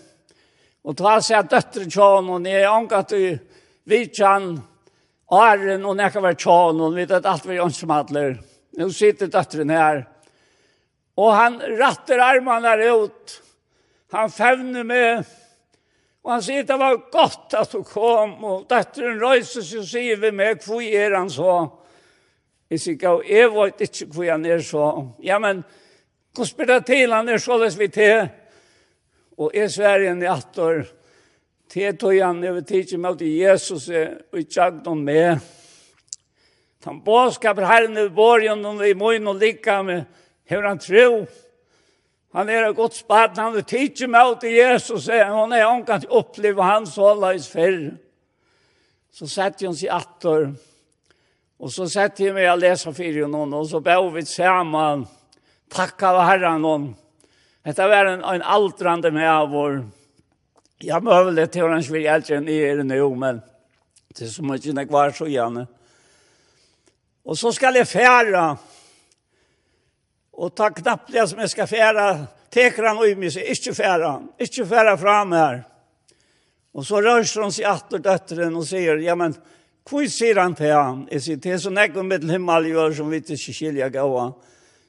Och 0.82 0.98
ta 0.98 1.22
sig 1.22 1.36
att 1.36 1.50
döttren 1.50 1.92
tjån. 1.92 2.30
Och 2.30 2.42
ni 2.42 2.52
är 2.52 2.72
ångat 2.72 3.12
i 3.12 3.40
vitsan. 3.84 4.62
Arren 5.28 5.86
och 5.86 5.96
näka 5.96 6.22
var 6.22 6.34
tjån. 6.34 6.82
Och 6.82 6.98
vet 6.98 7.12
att 7.12 7.26
allt 7.26 7.46
var 7.46 7.54
jönsmadler. 7.54 8.42
Nu 8.72 8.92
sitter 8.92 9.28
döttren 9.28 9.70
här. 9.70 10.08
Och 11.16 11.32
han 11.32 11.60
rattar 11.60 12.18
armarna 12.18 12.76
ut. 12.76 13.42
Han 14.12 14.32
fävner 14.32 14.84
med 14.84 15.26
Og 16.26 16.32
han 16.34 16.42
sier, 16.42 16.64
det 16.66 16.76
var 16.82 16.96
godt 17.14 17.54
at 17.54 17.70
du 17.70 17.84
kom, 17.86 18.40
og 18.50 18.64
datteren 18.70 19.20
røyser 19.22 19.62
seg 19.62 19.84
og 19.84 19.90
sier 19.92 20.18
vi 20.18 20.32
meg, 20.34 20.64
hvor 20.66 20.82
er 20.82 21.14
han 21.14 21.30
så? 21.30 21.58
Jeg 22.74 22.82
sier, 22.82 23.20
jeg 23.30 23.52
vet 23.54 23.84
ikke 23.86 24.08
hvor 24.10 24.32
han 24.32 24.48
er 24.50 24.64
så. 24.66 24.88
Ja, 25.22 25.38
men 25.38 25.62
hvordan 26.34 26.50
spør 26.50 26.72
det 26.72 26.80
til 26.90 27.14
han 27.14 27.30
er 27.30 27.38
så 27.38 27.60
løs 27.62 27.78
vi 27.78 27.92
til? 27.94 28.26
Og 29.38 29.54
jeg 29.54 29.70
sver 29.70 30.02
igjen 30.02 30.24
i 30.26 30.32
atter, 30.32 30.82
til 31.70 31.98
tog 32.02 32.18
han 32.18 32.42
over 32.42 32.66
tidsen 32.66 33.02
med 33.04 33.22
til 33.22 33.38
Jesus 33.44 33.86
og 33.94 34.40
i 34.40 34.48
tjagden 34.50 35.06
med. 35.06 35.46
Han 36.86 37.04
båskaper 37.06 37.70
herren 37.70 37.98
i 38.02 38.10
borgen 38.10 38.66
og 38.66 38.82
i 38.88 38.98
munnen 38.98 39.30
og 39.30 39.42
lika 39.42 39.84
med, 39.86 40.06
hur 40.50 40.66
han 40.66 40.82
tror. 40.82 41.26
Han 42.36 42.50
er 42.52 42.66
et 42.68 42.76
godt 42.76 42.98
spaden, 42.98 43.40
han 43.40 43.54
vil 43.56 43.64
tidsje 43.64 44.08
med 44.12 44.34
ut 44.34 44.42
til 44.44 44.58
Jesus, 44.58 45.08
og 45.08 45.38
han 45.38 45.54
er 45.56 45.70
omkant 45.70 46.04
til 46.04 46.12
å 46.12 46.20
oppleve 46.20 46.66
hans 46.68 46.98
hålleis 47.00 47.48
fyrr. 47.48 47.94
Så 49.16 49.30
sette 49.32 49.64
han 49.64 49.78
seg 49.78 49.94
atter, 49.96 50.50
og 51.56 51.72
så 51.72 51.88
sette 51.88 52.26
jeg 52.26 52.36
meg 52.36 52.50
og 52.52 52.60
leser 52.60 52.92
fyrir 52.98 53.32
noen, 53.32 53.56
og 53.56 53.70
så 53.70 53.80
bør 53.80 54.10
vi 54.18 54.26
sammen, 54.28 55.06
takk 55.72 56.04
av 56.10 56.20
herren 56.28 56.60
noen. 56.66 56.90
Dette 57.64 57.88
var 57.88 58.12
en, 58.12 58.28
en 58.28 58.48
aldrande 58.58 59.16
med 59.16 59.32
av 59.32 59.48
vår, 59.56 59.80
jeg 60.84 61.08
møvelig 61.08 61.48
til 61.54 61.64
hvordan 61.64 61.88
vi 61.88 62.04
hjelper 62.04 62.42
enn 62.42 62.52
i 62.52 62.62
er 62.68 62.84
nu, 62.84 63.00
men 63.16 63.40
det 64.12 64.28
er 64.28 64.36
så 64.36 64.44
mye 64.44 64.60
jeg 64.60 64.92
var 64.92 65.16
så 65.16 65.32
gjerne. 65.32 65.70
Og 67.26 67.40
så 67.40 67.56
skal 67.56 67.80
jeg 67.80 67.88
fære, 67.88 68.44
og 68.44 68.75
Og 70.36 70.52
ta 70.56 70.70
knappt 70.74 71.14
det 71.16 71.24
som 71.32 71.40
jeg 71.40 71.52
skal 71.54 71.70
fære, 71.70 72.06
teker 72.52 72.90
han 72.90 73.00
ui 73.00 73.14
mig, 73.16 73.32
så 73.32 73.44
ikke 73.44 73.76
fære 73.76 74.10
han, 74.10 74.30
ikke 74.40 74.66
fære 74.68 74.98
fram 75.00 75.36
her. 75.36 75.62
Og 76.76 76.84
så 76.84 77.00
rørs 77.00 77.36
han 77.40 77.54
seg 77.56 77.68
atter 77.70 78.02
døtteren 78.04 78.56
og 78.60 78.66
sier, 78.68 79.00
ja, 79.04 79.16
men 79.16 79.36
hvor 79.88 80.08
sier 80.12 80.42
han 80.42 80.56
til 80.58 80.74
han? 80.74 81.06
Jeg 81.12 81.24
sier, 81.24 81.40
det 81.40 81.54
er 81.56 81.62
så 81.64 81.72
nekk 81.72 82.00
om 82.02 82.10
mitt 82.12 82.26
himmel 82.28 82.68
gjør 82.72 82.98
som 82.98 83.12
vi 83.12 83.22
ikke 83.22 83.38
skiljer 83.40 83.94
gåa. 83.94 84.26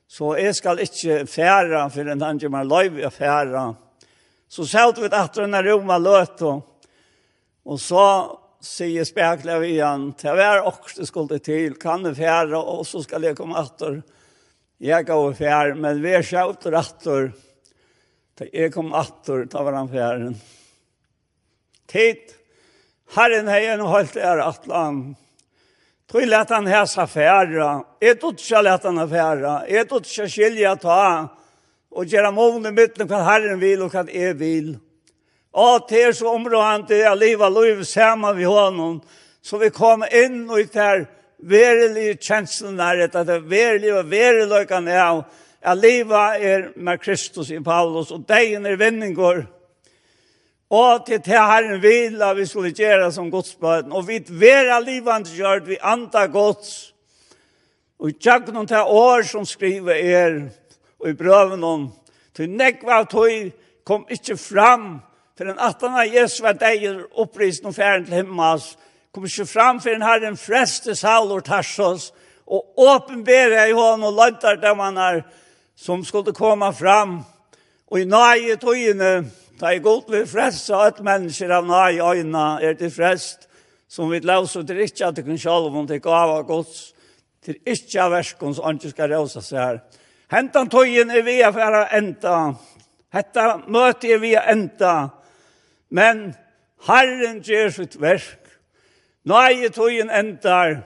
Så 0.09 0.33
jeg 0.39 0.55
skal 0.57 0.83
ikke 0.83 1.21
fære, 1.31 1.85
for 1.95 2.11
en 2.11 2.23
tanke 2.23 2.47
gjør 2.47 2.55
meg 2.55 2.67
løyv 2.71 2.99
å. 3.11 3.69
Så 4.49 4.67
selv 4.67 4.99
vi 5.03 5.11
atter 5.11 5.45
denne 5.45 5.63
rommet 5.67 6.03
løt, 6.03 6.43
og, 6.47 6.91
og 7.67 7.81
så 7.83 8.03
sier 8.63 9.07
spekler 9.07 9.63
vi 9.63 9.77
igjen, 9.77 10.11
til 10.19 10.39
hver 10.39 10.67
åkste 10.67 11.07
skulle 11.07 11.39
til, 11.39 11.79
kan 11.79 12.03
du 12.03 12.15
fære, 12.15 12.59
og 12.59 12.87
så 12.87 13.03
skal 13.05 13.27
jeg 13.27 13.39
komme 13.39 13.59
atter 13.59 14.01
døtteren 14.01 14.16
Jeg 14.77 15.07
gav 15.09 15.31
fjær, 15.33 15.73
men 15.81 16.03
vi 16.05 16.11
er 16.19 16.25
sjøvt 16.27 16.67
rattor. 16.69 17.31
Da 18.37 18.45
jeg 18.53 18.75
kom 18.75 18.91
attor, 18.93 19.47
da 19.49 19.63
var 19.65 19.79
han 19.79 19.89
fjæren. 19.89 20.35
Tid, 21.89 22.35
herren 23.17 23.49
heien 23.49 23.81
holdt 23.81 24.19
er 24.21 24.43
atlan. 24.45 25.15
Tui 26.13 26.27
lett 26.29 26.53
han 26.53 26.69
hæsa 26.69 27.07
fjæra. 27.09 27.71
Jeg 28.05 28.19
tog 28.21 28.37
ikke 28.37 28.63
lett 28.67 28.85
han 28.85 29.01
fjæra. 29.09 29.55
Jeg 29.73 29.89
tog 29.89 30.05
ikke 30.05 30.29
skilja 30.29 30.77
ta. 30.77 31.01
Og 31.97 32.13
gjøre 32.13 32.35
måne 32.37 32.75
mytten 32.77 33.09
hva 33.09 33.23
herren 33.31 33.57
vil 33.63 33.87
og 33.87 33.97
hva 33.97 34.05
jeg 34.13 34.37
vil. 34.37 34.75
Og 35.57 35.89
til 35.89 36.13
så 36.13 36.35
området 36.37 36.69
han 36.69 36.85
til 36.91 37.07
å 37.09 37.17
leve 37.17 37.49
liv 37.49 37.85
sammen 37.89 38.37
med 38.37 38.45
honom. 38.45 39.01
Så 39.41 39.57
vi 39.57 39.73
kom 39.73 40.05
inn 40.05 40.43
og 40.51 40.61
ut 40.61 40.77
her 40.77 41.07
verilige 41.39 42.17
kjenslene 42.17 42.83
er 42.83 43.03
at 43.07 43.19
det 43.27 43.35
er 43.35 43.45
verilige 43.49 43.99
og 43.99 44.11
verilige 44.11 44.91
er 44.93 45.23
at 45.63 45.79
livet 45.79 46.47
er 46.47 46.69
med 46.77 46.99
Kristus 46.99 47.51
i 47.51 47.61
Paulus 47.61 48.11
og 48.11 48.25
degen 48.29 48.67
er 48.67 48.77
vinninger 48.77 49.45
og 50.71 51.07
til 51.07 51.23
til 51.23 51.33
Herren 51.33 51.83
vil 51.83 52.23
at 52.23 52.37
vi 52.37 52.47
skulle 52.47 52.73
gjøre 52.73 53.13
som 53.13 53.31
godsbøten 53.31 53.93
og 53.93 54.09
vi 54.09 54.25
vera 54.29 54.81
livet 54.81 55.33
gjør 55.37 55.65
vi 55.65 55.79
andre 55.83 56.29
gods 56.29 56.95
og 57.99 58.11
tjakken 58.21 58.67
til 58.67 58.77
år 58.77 59.23
som 59.23 59.45
skriver 59.45 59.95
er 59.95 60.41
og 61.01 61.11
i 61.11 61.15
brøven 61.15 61.65
om 61.65 61.93
til 62.35 62.51
nekva 62.51 63.01
av 63.01 63.07
tog 63.07 63.53
kom 63.85 64.07
ikke 64.11 64.37
fram 64.37 65.01
til 65.37 65.51
en 65.53 65.59
18. 65.61 66.15
Jesus 66.15 66.43
var 66.43 66.57
deg 66.59 66.87
opprisen 67.15 67.69
og 67.69 67.75
færen 67.75 68.05
til 68.05 68.15
himmels 68.15 68.77
kom 69.17 69.25
ikke 69.25 69.47
fram 69.49 69.79
for 69.81 69.97
en 69.97 70.03
herren 70.05 70.35
freste 70.37 70.93
salor 70.93 71.41
tarsos, 71.41 72.11
og 72.45 72.77
åpenbere 72.77 73.63
i 73.71 73.73
hånd 73.73 74.05
og 74.05 74.13
løntar 74.13 74.59
dem 74.61 74.83
han 74.85 75.01
er, 75.01 75.23
som 75.73 76.03
skulle 76.05 76.35
komme 76.37 76.69
fram, 76.77 77.23
og 77.89 78.03
i 78.03 78.05
nøye 78.05 78.59
togene, 78.61 79.25
da 79.57 79.73
i 79.73 79.81
godt 79.81 80.13
vil 80.13 80.29
freste, 80.29 80.77
og 80.77 80.91
et 80.91 81.01
mennesker 81.09 81.57
av 81.57 81.65
nøye 81.65 82.05
øyne 82.05 82.45
er 82.61 82.77
til 82.77 82.93
frest, 82.93 83.49
som 83.89 84.13
vi 84.13 84.21
løs 84.21 84.53
og 84.61 84.69
til 84.69 84.85
ikke 84.85 85.09
at 85.09 85.17
det 85.17 85.25
kan 85.25 85.41
sjalv 85.41 85.73
om 85.73 85.89
til 85.89 86.05
gav 86.05 86.37
av 86.37 86.45
gods, 86.45 86.91
til 87.41 87.57
ikke 87.65 88.05
av 88.05 88.13
versken 88.19 88.53
som 88.53 88.77
ikke 88.77 88.93
skal 88.93 89.17
røse 89.17 89.41
seg 89.41 89.63
her. 89.63 89.85
Hentan 90.29 90.69
tøyen 90.69 91.09
er 91.09 91.25
vi 91.25 91.41
for 91.41 91.81
å 91.81 91.87
enda, 91.89 92.39
hetta 93.17 93.53
møte 93.65 94.13
er 94.13 94.21
vi 94.21 94.37
å 94.37 94.45
enda, 94.45 94.97
men 95.89 96.27
Herren 96.85 97.41
gjør 97.41 97.79
sitt 97.81 97.97
verk, 97.97 98.43
Nei, 99.27 99.67
tøyen 99.75 100.11
endar, 100.15 100.85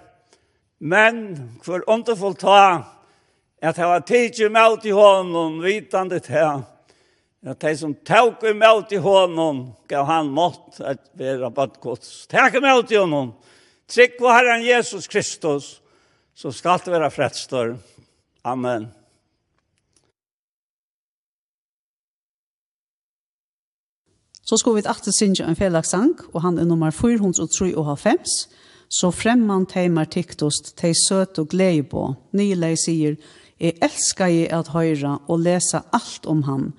men 0.81 1.19
for 1.61 1.85
underfull 1.93 2.39
ta, 2.41 2.61
at 3.61 3.77
jeg 3.77 3.89
var 3.91 4.05
tidsi 4.09 4.47
med 4.49 4.87
i 4.89 4.95
hånden, 4.97 5.59
vitande 5.61 6.23
til, 6.25 6.63
at 7.45 7.61
de 7.61 7.73
som 7.77 7.93
tåk 7.95 8.47
i 8.49 8.55
mæt 8.57 8.95
i 8.97 9.01
hånden, 9.05 9.61
gav 9.89 10.09
han 10.09 10.33
mått 10.33 10.81
at 10.81 11.03
være 11.21 11.51
badgods. 11.53 12.25
Tåk 12.33 12.57
i 12.57 12.65
mæt 12.65 12.95
i 12.95 13.01
hånden, 13.03 13.35
trykk 13.93 14.17
på 14.23 14.33
Herren 14.33 14.65
Jesus 14.65 15.09
Kristus, 15.09 15.69
så 16.33 16.53
skal 16.53 16.81
det 16.85 16.97
være 16.97 17.13
fredstor. 17.13 17.77
Amen. 18.45 18.89
Så 24.51 24.57
skulle 24.57 24.81
vi 24.81 24.89
alltid 24.91 25.15
synge 25.15 25.45
en 25.47 25.55
felagssang, 25.57 26.17
og 26.35 26.43
han 26.43 26.57
er 26.59 26.67
nummer 26.67 26.91
403 26.91 27.69
og 27.77 27.85
halvfems. 27.87 28.33
Så 28.91 29.13
fremman 29.15 29.69
teimar 29.71 30.09
tiktost, 30.11 30.73
tei 30.75 30.91
søt 31.07 31.39
og 31.39 31.53
glede 31.53 31.85
på. 31.87 32.09
Nylei 32.35 32.73
sier, 32.75 33.15
jeg 33.63 33.77
elsker 33.79 34.27
jeg 34.27 34.49
at 34.51 34.73
høyra 34.75 35.21
og 35.31 35.45
lesa 35.45 35.85
alt 35.95 36.27
om 36.27 36.43
han, 36.49 36.73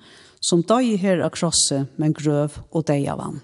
som 0.44 0.60
døg 0.60 0.98
her 1.00 1.24
av 1.24 1.32
krosse, 1.32 1.86
men 1.96 2.12
grøv 2.12 2.60
og 2.74 2.84
deg 2.92 3.08
av 3.08 3.24
han. 3.24 3.40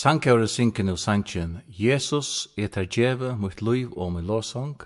Sankare 0.00 0.46
synker 0.48 0.86
nå 0.86 0.94
sannsjen, 0.96 1.58
Jesus 1.68 2.48
er 2.56 2.70
ter 2.72 2.86
djeve 2.88 3.34
mot 3.36 3.60
liv 3.60 3.90
og 3.92 4.14
mot 4.14 4.24
låsong, 4.24 4.78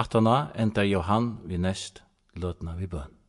atana 0.00 0.36
enda 0.56 0.80
Johan 0.88 1.34
vi 1.44 1.58
nest 1.60 2.00
løtna 2.40 2.72
vi 2.78 2.88
bønn. 2.88 3.19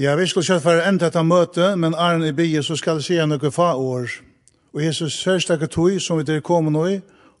Ja, 0.00 0.14
vi 0.16 0.24
skulle 0.26 0.46
kjøtt 0.48 0.62
for 0.64 0.80
enda 0.80 1.10
dette 1.10 1.20
møte, 1.28 1.66
men 1.76 1.92
Arne 1.92 2.30
i 2.30 2.32
bygget 2.32 2.64
så 2.64 2.72
skal 2.80 2.96
jeg 2.96 3.04
si 3.04 3.16
noen 3.20 3.52
fa 3.52 3.74
år. 3.76 4.08
Og 4.72 4.80
Jesus 4.80 5.18
sørstakke 5.20 5.66
tog 5.68 5.98
som 6.00 6.16
vi 6.16 6.24
der 6.24 6.40
kommer 6.40 6.72
nå 6.72 6.84
i, 6.88 6.94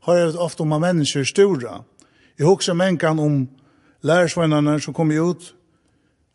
har 0.04 0.18
jeg 0.18 0.34
ofte 0.36 0.66
om 0.66 0.74
mennesker 0.82 1.24
store. 1.24 1.78
Jeg 2.36 2.46
husker 2.46 2.76
menkan 2.76 3.18
om 3.18 3.38
lærersvennerne 4.04 4.74
som 4.80 4.92
kom 4.92 5.08
ut, 5.08 5.54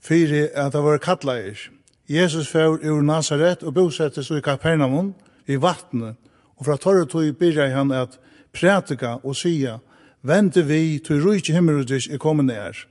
for 0.01 0.33
at 0.33 0.73
det 0.73 0.81
var 0.87 0.97
kattleier. 0.97 1.61
Jesus 2.09 2.49
fører 2.49 2.81
ur 2.89 3.05
Nazaret 3.05 3.61
og 3.61 3.77
bosette 3.77 4.23
seg 4.23 4.41
i 4.41 4.47
Kapernaum 4.49 5.13
i 5.45 5.61
vattnet, 5.61 6.17
og 6.57 6.65
fra 6.65 6.79
torre 6.81 7.05
tog 7.05 7.37
byrja 7.37 7.69
han 7.69 7.91
at 7.91 8.17
prætika 8.53 9.19
og 9.21 9.35
sia, 9.35 9.77
vente 10.23 10.65
vi 10.65 10.97
til 10.97 11.21
rujtje 11.21 11.53
himmeludis 11.53 12.09
i 12.09 12.17
kommende 12.17 12.57
er.» 12.57 12.85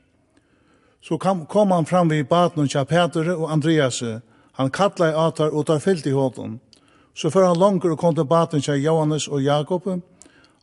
Så 1.04 1.18
kom, 1.18 1.46
kom 1.46 1.70
han 1.70 1.86
fram 1.86 2.08
vid 2.08 2.26
baden 2.28 2.68
av 2.76 2.84
Peter 2.84 3.34
og 3.36 3.50
Andreas. 3.52 4.02
Han 4.52 4.70
kattla 4.70 5.10
i 5.10 5.14
atar 5.14 5.52
og 5.52 5.66
tar 5.66 5.78
fyllt 5.78 6.06
i 6.06 6.14
hånden. 6.16 6.60
Så 7.14 7.30
før 7.30 7.50
han 7.50 7.58
langer 7.58 7.92
og 7.92 7.98
kom 7.98 8.14
til 8.14 8.24
baden 8.24 8.64
av 8.68 8.78
Johannes 8.80 9.28
og 9.28 9.42
Jakob, 9.42 9.84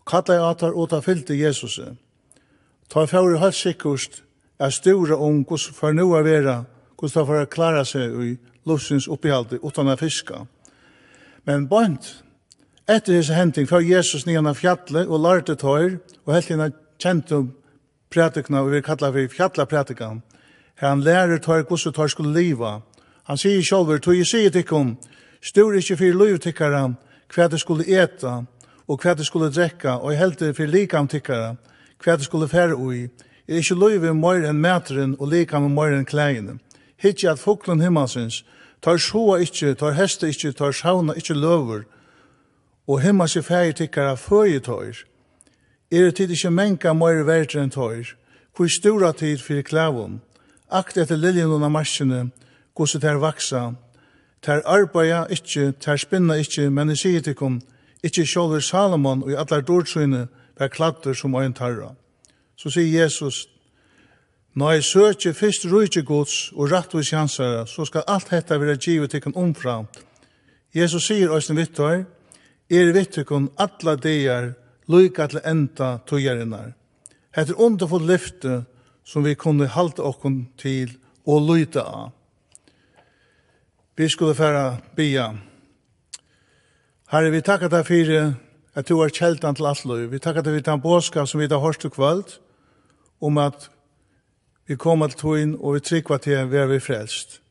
kattla 0.08 0.36
i 0.36 0.42
atar 0.42 0.74
og 0.74 0.90
tar 0.90 1.04
fyllt 1.06 1.30
i 1.30 1.44
Jesus. 1.44 1.78
Ta 2.90 3.06
fyrir 3.06 3.38
høyt 3.38 3.56
sikkert 3.56 4.24
er 4.60 4.74
stora 4.74 5.16
om 5.16 5.46
hos 5.50 5.68
for 5.78 5.94
nu 5.94 6.14
er 6.18 6.26
vera, 6.26 6.64
hos 7.00 7.14
ta 7.14 7.24
for 7.26 7.44
å 7.44 7.50
klara 7.50 7.86
seg 7.86 8.18
i 8.26 8.34
lussens 8.66 9.08
oppihalde 9.08 9.62
utan 9.62 9.94
å 9.94 9.98
fiska. 9.98 10.46
Men 11.46 11.70
bant, 11.70 12.24
etter 12.90 13.20
hese 13.20 13.38
henting, 13.38 13.70
fyrir 13.70 13.98
Jesus 13.98 14.26
nyan 14.26 14.50
av 14.50 14.58
fjallet 14.58 15.06
og 15.06 15.22
larte 15.22 15.56
tøyr 15.56 16.00
og 16.26 16.34
helt 16.34 16.50
innan 16.50 16.76
kjent 17.02 17.32
om 17.38 17.50
prætikna, 18.12 18.66
og 18.66 18.74
vi 18.74 18.82
kallar 18.82 19.14
fyrir 19.14 19.32
fjalla 19.32 19.66
prætikan, 19.66 20.22
Han 20.82 21.02
lærer 21.02 21.38
tar 21.38 21.62
hvordan 21.64 21.94
tar 21.94 22.08
skulle 22.08 22.34
liva. 22.34 22.80
Han 23.24 23.38
sier 23.38 23.62
sjálfur, 23.62 24.00
tog 24.02 24.18
jeg 24.18 24.26
sier 24.26 24.50
tikkum, 24.50 24.96
styr 25.42 25.76
ikkje 25.78 25.98
fyrir 25.98 26.16
loiv 26.18 26.40
tikkara, 26.42 26.88
hva 27.30 27.46
det 27.48 27.60
skulle 27.62 27.86
eta, 27.86 28.40
og 28.90 29.04
hva 29.04 29.14
det 29.14 29.28
skulle 29.28 29.52
drekka, 29.54 30.00
og 30.02 30.18
heldur 30.18 30.56
fyrir 30.58 30.72
likam 30.74 31.08
tikkara, 31.08 31.52
hva 32.02 32.16
det 32.18 32.26
skulle 32.26 32.48
fære 32.50 32.74
ui, 32.74 33.04
er 33.48 33.62
ikkje 33.62 33.78
loiv 33.78 34.08
mor 34.18 34.42
enn 34.42 34.58
mæteren, 34.58 35.14
og 35.20 35.30
likam 35.30 35.70
mor 35.70 35.94
enn 35.94 36.06
klægene. 36.06 36.58
Hittje 36.98 37.30
at 37.30 37.40
foklen 37.40 37.82
himmelsins, 37.82 38.42
tar 38.82 38.98
sjoa 38.98 39.38
ikkje, 39.46 39.76
tar 39.78 39.94
heste 39.94 40.34
ikkje, 40.34 40.56
tar 40.58 40.74
sjauna 40.74 41.14
ikkje 41.14 41.38
løver, 41.38 41.86
og 42.88 43.04
himmels 43.06 43.38
i 43.38 43.46
fære 43.46 43.78
tikkara 43.84 44.18
føye 44.18 44.58
tøyr. 44.60 45.06
Er 45.92 46.10
det 46.10 46.16
tid 46.16 46.34
ikkje 46.34 46.50
menka 46.50 46.98
mor 46.98 47.22
verter 47.30 47.62
enn 47.62 47.70
tøyr, 47.70 48.16
hvor 48.58 48.68
stora 48.68 49.14
tid 49.14 49.46
fyrir 49.46 49.70
klævun, 49.70 50.22
akt 50.72 50.98
etter 50.98 51.20
liljen 51.20 51.52
og 51.52 51.72
marsjene, 51.72 52.30
gos 52.76 52.96
ter 53.00 53.20
vaksa, 53.22 53.74
ter 54.42 54.64
arbeida 54.66 55.26
ikkje, 55.30 55.72
ter 55.80 55.98
spinna 55.98 56.38
ikkje, 56.42 56.70
men 56.70 56.92
i 56.92 56.96
sier 56.96 57.34
kom, 57.34 57.60
ikkje 58.04 58.26
sjåver 58.26 58.62
Salomon 58.62 59.24
og 59.24 59.32
i 59.32 59.38
allar 59.38 59.62
dårdsyne, 59.62 60.28
per 60.62 60.70
kladder 60.70 61.14
som 61.18 61.36
ein 61.36 61.54
tarra. 61.54 61.96
Så 62.56 62.70
sier 62.70 63.02
Jesus, 63.02 63.48
Når 64.54 64.72
jeg 64.72 64.84
søker 64.84 65.34
først 65.34 65.66
rujtje 65.72 66.02
gods 66.04 66.52
og 66.52 66.72
rattvis 66.72 67.14
jansara, 67.14 67.66
så 67.66 67.86
skal 67.86 68.04
alt 68.08 68.30
hetta 68.30 68.58
vera 68.60 68.76
givet 68.76 69.12
tikkum 69.12 69.36
omfra. 69.36 69.86
Jesus 70.76 71.06
sier 71.08 71.32
oss 71.32 71.48
vittar, 71.56 72.04
er 72.70 72.92
vittikon 72.92 73.48
alla 73.58 73.96
degar, 73.96 74.52
loika 74.88 75.28
til 75.28 75.40
enda 75.46 75.98
tøyarinnar. 76.08 76.74
Hetta 77.32 77.54
er 77.54 77.62
underfull 77.64 78.04
lyfte, 78.04 78.66
som 79.04 79.24
vi 79.24 79.36
kunne 79.36 79.68
halda 79.68 80.04
okkon 80.04 80.48
til 80.58 80.98
og 81.26 81.48
lyta 81.48 81.82
av. 81.82 82.12
Vi 83.98 84.08
skulle 84.10 84.36
færa 84.36 84.78
bia. 84.96 85.34
Herre, 87.12 87.32
vi 87.32 87.42
takkar 87.42 87.70
deg 87.70 87.86
fyrir 87.86 88.34
at 88.76 88.88
du 88.88 89.02
er 89.04 89.12
kjeldan 89.12 89.56
til 89.56 89.68
alt 89.68 89.84
løy. 89.86 90.08
Vi 90.08 90.20
takkar 90.20 90.46
deg 90.46 90.56
fyrir 90.56 90.70
den 90.70 90.82
båskap 90.82 91.28
som 91.28 91.42
vi 91.42 91.50
da 91.52 91.60
hørst 91.60 91.86
kvöld 91.92 92.40
om 93.22 93.38
at 93.38 93.70
vi 94.68 94.76
kommer 94.76 95.08
til 95.08 95.20
togin 95.20 95.56
og 95.60 95.74
vi 95.74 95.80
tryggva 95.80 96.18
til 96.18 96.48
vi 96.50 96.58
er 96.58 96.68
vi 96.72 96.80
frelst. 96.80 97.42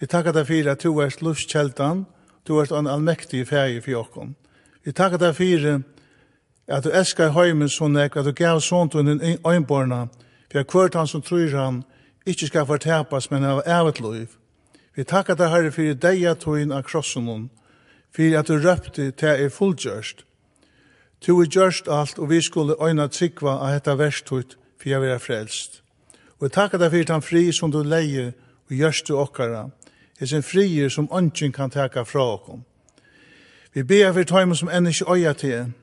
Vi 0.00 0.06
takkar 0.06 0.32
deg 0.32 0.46
fyrir 0.46 0.72
at 0.72 0.82
du 0.82 0.98
er 0.98 1.14
lust 1.22 1.48
kjeldan, 1.48 2.06
du 2.48 2.58
er 2.58 2.72
en 2.74 2.86
allmektig 2.86 3.46
fæg 3.48 3.82
fyrir 3.84 4.02
okkon. 4.02 4.34
Vi 4.84 4.92
takkar 4.92 5.18
deg 5.18 5.36
fyrir 5.36 5.82
at 6.68 6.84
du 6.84 6.90
elskar 6.90 7.32
heimen 7.32 7.68
sånn 7.68 7.96
ek, 7.96 8.16
at 8.16 8.24
du 8.24 8.32
gav 8.32 8.60
sånt 8.60 8.94
under 8.94 9.20
øynborna, 9.46 10.08
Det 10.54 10.60
er 10.60 10.70
hvert 10.70 10.94
han 10.94 11.06
som 11.06 11.22
tror 11.22 11.50
han 11.50 11.82
ikke 12.26 12.46
skal 12.46 12.66
fortapas, 12.66 13.30
men 13.30 13.44
av 13.44 13.62
evet 13.66 14.00
liv. 14.00 14.26
Vi 14.94 15.04
takkar 15.04 15.34
deg, 15.34 15.50
Herre, 15.50 15.70
for 15.74 15.94
deia 15.98 16.34
tøyen 16.38 16.72
av 16.72 16.84
krossen 16.86 17.26
hon, 17.26 17.48
for 18.14 18.36
at 18.38 18.46
du 18.46 18.60
røpte 18.62 19.10
til 19.10 19.28
er 19.28 19.50
fullgjørst. 19.50 20.22
Tu 21.20 21.40
er 21.40 21.50
gjørst 21.50 21.88
alt, 21.90 22.18
og 22.18 22.30
vi 22.30 22.38
skulle 22.42 22.78
øyna 22.78 23.08
tryggva 23.10 23.56
av 23.66 23.74
dette 23.74 23.96
verstut, 23.98 24.54
for 24.78 24.88
jeg 24.88 25.00
vil 25.02 25.18
frelst. 25.18 25.82
Og 26.38 26.46
vi 26.46 26.52
takkar 26.54 26.78
deg 26.78 26.94
for 26.94 27.10
den 27.10 27.26
fri 27.26 27.42
som 27.52 27.74
du 27.74 27.82
leie 27.82 28.30
og 28.70 28.76
gjørst 28.78 29.08
du 29.08 29.18
okkara, 29.18 29.64
er 30.20 30.26
sin 30.26 30.46
frier 30.46 30.88
som 30.88 31.10
ønsken 31.10 31.52
kan 31.52 31.70
taka 31.70 32.06
fra 32.06 32.28
okkom. 32.36 32.62
Vi 33.74 33.82
ber 33.82 34.12
for 34.12 34.22
tøymen 34.22 34.54
som 34.54 34.70
enn 34.70 34.86
ikke 34.86 35.10
øya 35.10 35.34
til, 35.34 35.74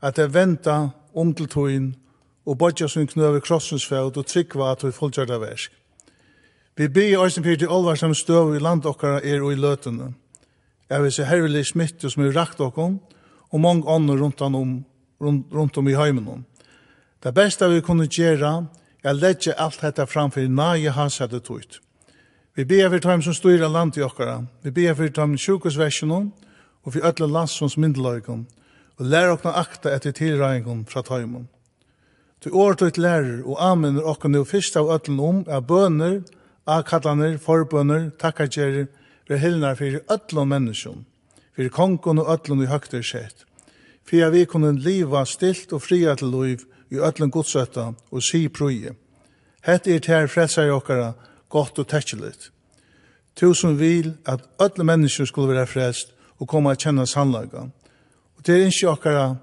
at 0.00 0.18
jeg 0.18 0.34
venta 0.34 0.88
om 1.14 1.34
til 1.34 1.52
tøyen 1.52 1.92
og 2.46 2.58
bodja 2.58 2.88
som 2.88 3.06
knøver 3.06 3.40
krossens 3.40 3.86
fæld 3.86 4.16
og 4.16 4.26
tryggva 4.26 4.70
at 4.72 4.84
vi 4.84 4.92
fulltjørda 4.92 5.38
versk. 5.42 5.72
Vi 6.76 6.88
byr 6.88 7.08
i 7.08 7.16
æsne 7.16 7.42
pyrir 7.42 7.58
til 7.58 7.72
olvarsam 7.72 8.14
støv 8.14 8.54
i 8.54 8.58
land 8.58 8.86
okkara 8.86 9.20
er 9.24 9.42
og 9.42 9.52
i 9.52 9.56
løtene. 9.56 10.12
Jeg 10.90 11.02
vil 11.02 11.12
se 11.12 11.24
herrelig 11.24 11.66
smitte 11.66 12.10
som 12.10 12.22
er 12.22 12.36
rakt 12.36 12.60
okkom, 12.60 13.00
og 13.50 13.60
mange 13.60 13.88
ånder 13.88 14.20
rundt 14.22 14.40
om, 14.40 14.84
rundt, 15.20 15.46
rundt 15.54 15.78
om 15.78 15.88
i 15.88 15.94
heimen. 15.94 16.44
Det 17.22 17.34
beste 17.34 17.68
vi 17.70 17.80
kunne 17.80 18.06
gjøre 18.06 18.66
er 19.02 19.12
legge 19.12 19.54
alt 19.58 19.80
dette 19.82 20.06
framfor 20.06 20.48
nage 20.48 20.90
hans 20.90 21.18
hadde 21.18 21.40
tøyt. 21.40 21.80
Vi 22.56 22.64
ber 22.64 22.90
for 22.90 22.98
dem 22.98 23.22
som 23.22 23.34
styrer 23.34 23.68
land 23.68 23.96
i 23.96 24.02
okkara. 24.02 24.44
Vi 24.62 24.70
ber 24.70 24.94
for 24.94 25.08
dem 25.08 25.36
sjukosversjonen 25.38 26.32
og 26.84 26.92
for 26.92 27.06
ødle 27.08 27.32
landsons 27.32 27.76
myndelagene 27.76 28.46
og 28.98 29.06
lær 29.06 29.34
okna 29.34 29.52
akta 29.60 29.92
etter 29.92 30.12
tilregningene 30.12 30.86
fra 30.88 31.02
tøymen. 31.02 31.48
Du 32.44 32.50
året 32.52 32.82
ditt 32.84 32.98
lærer 33.00 33.40
og 33.44 33.56
anminner 33.62 34.04
okken 34.04 34.34
nu 34.36 34.44
fyrst 34.44 34.76
av 34.76 34.90
ötlen 34.92 35.20
om 35.22 35.42
er 35.48 35.62
bøner, 35.64 36.20
akallaner, 36.66 37.38
forbøner, 37.38 38.10
takkagjerer, 38.20 38.88
vi 39.28 39.38
helnar 39.40 39.78
fyrir 39.78 40.04
ötlen 40.12 40.50
menneskjum, 40.52 41.04
fyrir 41.56 41.72
kongen 41.72 42.20
og 42.20 42.28
ötlen 42.34 42.62
i 42.62 42.68
høgter 42.70 43.02
sett, 43.02 43.46
fyrir 44.04 44.34
vi 44.34 44.44
kunne 44.44 44.74
liva 44.76 45.24
stilt 45.24 45.72
og 45.72 45.82
fria 45.82 46.14
til 46.14 46.30
liv 46.34 46.66
i 46.92 47.00
ötlen 47.00 47.32
godsøtta 47.32 47.88
og 48.10 48.22
si 48.22 48.46
prøye. 48.48 48.92
Hett 49.66 49.88
er 49.88 49.98
til 49.98 50.28
ter 50.28 50.66
i 50.66 50.70
okkara 50.70 51.14
gott 51.48 51.78
og 51.78 51.88
tekkelit. 51.88 52.50
Tusen 53.36 53.78
vil 53.78 54.14
at 54.26 54.44
ötlen 54.58 54.86
menneskjum 54.86 55.26
skulle 55.26 55.54
være 55.54 55.66
frelst 55.66 56.12
og 56.38 56.48
komme 56.48 56.70
a 56.70 56.76
kjenne 56.76 57.06
sannlaga. 57.06 57.66
Og 58.36 58.46
det 58.46 58.54
er 58.54 58.66
ikke 58.68 58.90
okkara 58.92 59.36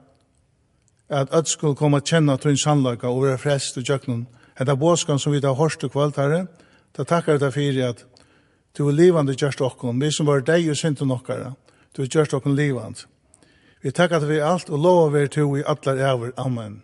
at 1.10 1.34
öll 1.34 1.46
skulle 1.46 1.76
komme 1.76 1.98
og 1.98 2.08
kjenne 2.08 2.38
til 2.38 2.52
en 2.52 2.58
sannløyga 2.58 3.08
og 3.08 3.24
være 3.24 3.38
frest 3.38 3.78
og 3.78 3.84
gjøkken. 3.84 4.28
Det 4.60 4.70
er 4.70 4.76
båskan 4.76 5.20
som 5.20 5.34
vi 5.34 5.40
har 5.44 5.54
hørt 5.54 5.84
og 5.84 5.92
kvalt 5.92 6.16
her. 6.16 6.48
da 6.98 7.04
takkar 7.04 7.38
deg 7.38 7.54
for 7.54 7.90
at 7.90 8.06
du 8.78 8.88
er 8.88 8.94
livande 8.94 9.34
gjørst 9.34 9.62
okkon, 9.62 10.02
vi 10.02 10.12
som 10.12 10.26
var 10.26 10.42
deg 10.42 10.70
og 10.70 10.78
synden 10.78 11.12
okkara, 11.12 11.54
du 11.98 12.02
er 12.02 12.08
gjørst 12.08 12.34
okkon 12.34 12.56
livand. 12.56 13.06
Vi 13.82 13.92
takkar 13.92 14.20
deg 14.20 14.30
for 14.30 14.46
alt 14.46 14.70
og 14.70 14.80
lova 14.80 15.20
vi 15.20 15.28
to 15.28 15.56
i 15.58 15.64
alle 15.66 15.98
æver. 15.98 16.32
Amen. 16.38 16.82